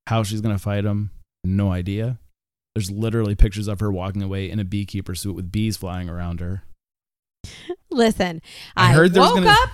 How 0.07 0.21
she's 0.23 0.41
going 0.41 0.55
to 0.55 0.61
fight 0.61 0.83
them, 0.83 1.11
no 1.43 1.71
idea. 1.71 2.19
There's 2.75 2.91
literally 2.91 3.33
pictures 3.35 3.67
of 3.69 3.79
her 3.79 3.91
walking 3.91 4.21
away 4.21 4.51
in 4.51 4.59
a 4.59 4.65
beekeeper 4.65 5.15
suit 5.15 5.33
with 5.35 5.51
bees 5.51 5.77
flying 5.77 6.09
around 6.09 6.41
her. 6.41 6.63
Listen, 7.89 8.41
I 8.75 8.89
I, 8.91 8.93
heard 8.93 9.15
woke 9.15 9.35
gonna- 9.35 9.49
up. 9.49 9.69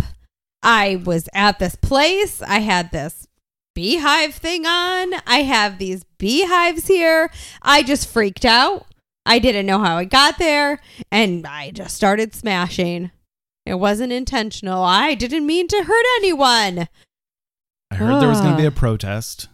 I 0.64 1.02
was 1.04 1.28
at 1.34 1.58
this 1.60 1.76
place. 1.76 2.42
I 2.44 2.60
had 2.60 2.92
this 2.92 3.28
beehive 3.74 4.36
thing 4.36 4.66
on. 4.66 5.14
I 5.26 5.44
have 5.44 5.78
these 5.78 6.04
beehives 6.18 6.88
here. 6.88 7.32
I 7.62 7.84
just 7.84 8.10
freaked 8.10 8.46
out. 8.46 8.86
I 9.26 9.40
didn't 9.40 9.66
know 9.66 9.80
how 9.80 9.98
I 9.98 10.06
got 10.06 10.38
there. 10.40 10.80
And 11.12 11.46
I 11.46 11.72
just 11.72 11.96
started 11.96 12.34
smashing. 12.34 13.12
It 13.66 13.76
wasn't 13.76 14.12
intentional. 14.12 14.84
I 14.84 15.14
didn't 15.14 15.46
mean 15.46 15.68
to 15.68 15.84
hurt 15.84 16.06
anyone. 16.18 16.88
I 17.92 17.96
heard 17.96 18.22
there 18.22 18.30
was 18.30 18.42
going 18.42 18.56
to 18.56 18.62
be 18.62 18.66
a 18.66 18.72
protest, 18.72 19.50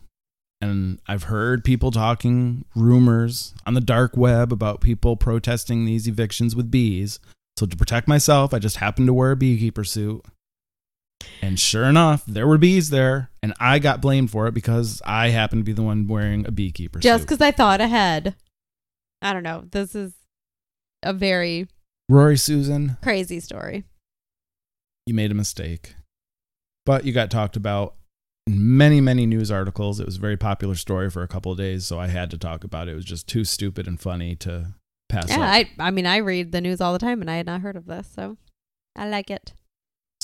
and 0.62 1.00
I've 1.08 1.24
heard 1.24 1.64
people 1.64 1.90
talking 1.90 2.66
rumors 2.76 3.56
on 3.66 3.74
the 3.74 3.82
dark 3.82 4.16
web 4.16 4.54
about 4.54 4.80
people 4.80 5.18
protesting 5.18 5.86
these 5.86 6.08
evictions 6.08 6.56
with 6.56 6.70
bees. 6.70 7.20
So 7.58 7.66
to 7.66 7.76
protect 7.76 8.08
myself, 8.08 8.54
I 8.54 8.60
just 8.60 8.78
happened 8.78 9.08
to 9.08 9.14
wear 9.14 9.32
a 9.32 9.36
beekeeper 9.36 9.84
suit. 9.84 10.24
And 11.42 11.60
sure 11.60 11.86
enough, 11.86 12.26
there 12.26 12.48
were 12.48 12.58
bees 12.58 12.90
there, 12.90 13.30
and 13.42 13.54
I 13.60 13.80
got 13.80 14.02
blamed 14.02 14.32
for 14.32 14.48
it 14.48 14.54
because 14.54 15.02
I 15.06 15.30
happened 15.30 15.62
to 15.62 15.64
be 15.64 15.74
the 15.74 15.84
one 15.84 16.08
wearing 16.08 16.46
a 16.48 16.52
beekeeper 16.52 17.00
Just 17.00 17.24
because 17.26 17.42
I 17.42 17.52
thought 17.52 17.80
ahead. 17.82 18.36
I 19.22 19.34
don't 19.34 19.44
know. 19.44 19.64
This 19.72 19.96
is 19.96 20.14
a 21.04 21.14
very 21.14 21.68
Rorie 22.12 22.40
Susan, 22.40 22.98
crazy 23.02 23.40
story. 23.40 23.84
you 25.06 25.14
made 25.14 25.32
a 25.32 25.36
mistake. 25.36 25.96
But 26.86 27.04
you 27.06 27.12
got 27.14 27.30
talked 27.32 27.56
about 27.56 27.96
in 28.46 28.78
many, 28.78 29.02
many 29.02 29.26
news 29.26 29.52
articles. 29.52 30.00
It 30.00 30.06
was 30.06 30.18
a 30.18 30.22
very 30.22 30.38
popular 30.38 30.76
story 30.76 31.10
for 31.10 31.22
a 31.24 31.28
couple 31.28 31.52
of 31.52 31.58
days, 31.58 31.86
so 31.86 32.00
I 32.00 32.08
had 32.08 32.30
to 32.32 32.38
talk 32.38 32.64
about 32.64 32.88
it. 32.88 32.92
It 32.92 32.96
was 32.96 33.06
just 33.06 33.28
too 33.28 33.44
stupid 33.44 33.88
and 33.88 34.00
funny 34.00 34.36
to 34.38 34.74
pass 35.10 35.30
Yeah, 35.30 35.42
up. 35.42 35.42
I, 35.50 35.70
I 35.80 35.92
mean, 35.92 36.06
I 36.06 36.18
read 36.18 36.52
the 36.52 36.62
news 36.62 36.80
all 36.80 36.94
the 36.94 37.00
time 37.00 37.22
and 37.22 37.30
I 37.30 37.38
had 37.38 37.46
not 37.46 37.62
heard 37.62 37.76
of 37.76 37.86
this. 37.88 38.08
So 38.16 38.38
I 38.96 39.08
like 39.10 39.30
it. 39.30 39.54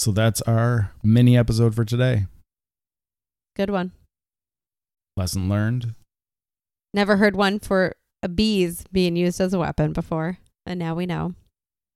So 0.04 0.12
that's 0.12 0.42
our 0.42 0.92
mini 1.02 1.38
episode 1.38 1.74
for 1.76 1.86
today. 1.86 2.26
Good 3.56 3.70
one. 3.70 3.94
Lesson 5.16 5.48
learned. 5.48 5.96
Never 6.94 7.16
heard 7.16 7.38
one 7.38 7.58
for 7.60 7.96
a 8.22 8.28
bees 8.28 8.84
being 8.92 9.16
used 9.16 9.40
as 9.40 9.54
a 9.54 9.60
weapon 9.60 9.94
before. 9.94 10.40
And 10.66 10.78
now 10.78 10.94
we 10.94 11.06
know. 11.06 11.36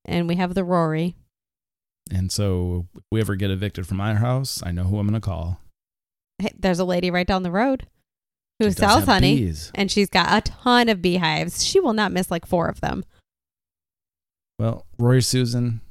And 0.06 0.26
we 0.26 0.36
have 0.38 0.54
the 0.54 0.64
Rorie. 0.64 1.16
And 2.10 2.32
so 2.32 2.86
if 2.96 3.04
we 3.12 3.20
ever 3.20 3.36
get 3.36 3.52
evicted 3.52 3.86
from 3.86 4.00
our 4.00 4.16
house, 4.16 4.64
I 4.64 4.72
know 4.72 4.86
who 4.86 5.00
I'm 5.00 5.08
going 5.10 5.20
to 5.20 5.26
call. 5.26 5.60
Hey, 6.40 6.54
there's 6.58 6.80
a 6.80 6.86
lady 6.86 7.12
right 7.12 7.28
down 7.28 7.44
the 7.44 7.52
road 7.52 7.88
who 8.60 8.70
She 8.70 8.76
sells 8.76 9.04
honey. 9.04 9.36
bees. 9.36 9.70
And 9.76 9.92
she's 9.92 10.10
got 10.10 10.32
a 10.32 10.50
ton 10.50 10.88
of 10.88 11.02
beehives. 11.02 11.62
She 11.62 11.82
will 11.82 11.92
not 11.92 12.14
miss 12.14 12.32
like 12.32 12.46
four 12.46 12.70
of 12.70 12.80
them. 12.80 13.04
Well, 14.58 14.86
Rorie 14.98 15.26
Susan, 15.26 15.82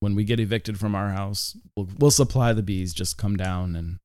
when 0.00 0.14
we 0.14 0.24
get 0.24 0.38
evicted 0.40 0.78
from 0.78 0.94
our 0.94 1.10
house, 1.10 1.56
we'll, 1.76 1.88
we'll 1.98 2.10
supply 2.10 2.52
the 2.52 2.62
bees. 2.62 2.92
Just 2.92 3.18
come 3.18 3.36
down 3.36 3.74
and 3.76 3.98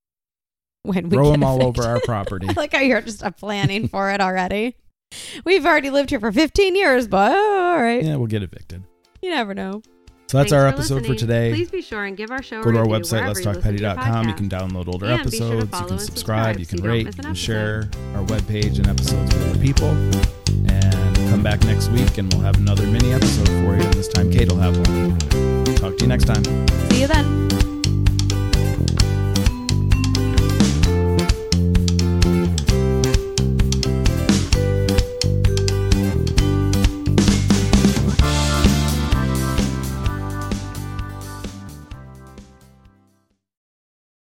When 0.83 1.09
we 1.09 1.15
throw 1.15 1.31
them 1.31 1.43
all 1.43 1.63
over 1.63 1.83
our 1.83 1.99
property. 2.05 2.47
I 2.49 2.53
like 2.53 2.73
how 2.73 2.79
you're 2.81 3.01
just 3.01 3.23
uh, 3.23 3.31
planning 3.31 3.87
for 3.87 4.09
it 4.11 4.19
already. 4.21 4.75
We've 5.45 5.65
already 5.65 5.91
lived 5.91 6.09
here 6.09 6.19
for 6.19 6.31
15 6.31 6.75
years, 6.75 7.07
but 7.07 7.31
oh, 7.31 7.73
all 7.75 7.81
right. 7.81 8.03
yeah, 8.03 8.15
we'll 8.15 8.25
get 8.27 8.41
evicted. 8.43 8.83
You 9.21 9.29
never 9.29 9.53
know. 9.53 9.81
So 10.29 10.39
that's 10.39 10.49
Thanks 10.49 10.53
our 10.53 10.61
for 10.71 10.75
episode 10.75 11.05
for 11.05 11.13
listening. 11.13 11.17
today. 11.19 11.53
Please 11.53 11.69
be 11.69 11.81
sure 11.83 12.05
and 12.05 12.17
give 12.17 12.31
our 12.31 12.41
show 12.41 12.61
a 12.61 12.63
Go 12.63 12.71
to 12.71 12.79
our 12.79 12.85
website, 12.85 13.11
wherever 13.21 13.39
you 13.39 13.45
listen 13.49 13.53
to 13.53 13.59
letstalkpetty.com. 13.69 14.27
You 14.29 14.33
can 14.33 14.49
download 14.49 14.87
older 14.87 15.05
And 15.05 15.29
be 15.29 15.37
sure 15.37 15.57
episodes. 15.61 15.79
You 15.81 15.85
can 15.87 15.99
subscribe. 15.99 16.55
subscribe 16.55 16.59
You 16.59 16.65
so 16.65 16.69
can 16.77 16.83
you 16.83 16.89
rate. 16.89 17.05
miss 17.05 17.15
You 17.17 17.21
can 17.21 17.29
episode. 17.31 17.39
share 17.45 17.89
our 18.15 18.23
webpage 18.25 18.77
and 18.79 18.87
episodes 18.87 19.31
with 19.35 19.49
other 19.51 19.59
people. 19.59 19.89
And 19.89 21.02
come 21.33 21.41
back 21.41 21.63
next 21.63 21.89
week 21.89 22.19
and 22.19 22.31
we'll 22.31 22.43
have 22.43 22.57
another 22.57 22.85
mini 22.85 23.11
episode 23.11 23.47
for 23.47 23.75
you. 23.75 23.89
This 23.93 24.07
time 24.07 24.29
Kate 24.31 24.51
will 24.51 24.59
have 24.59 24.77
one. 24.87 25.17
Talk 25.77 25.97
to 25.97 26.03
you 26.03 26.07
next 26.07 26.25
time. 26.25 26.43
See 26.91 27.01
you 27.01 27.07
then. 27.07 27.72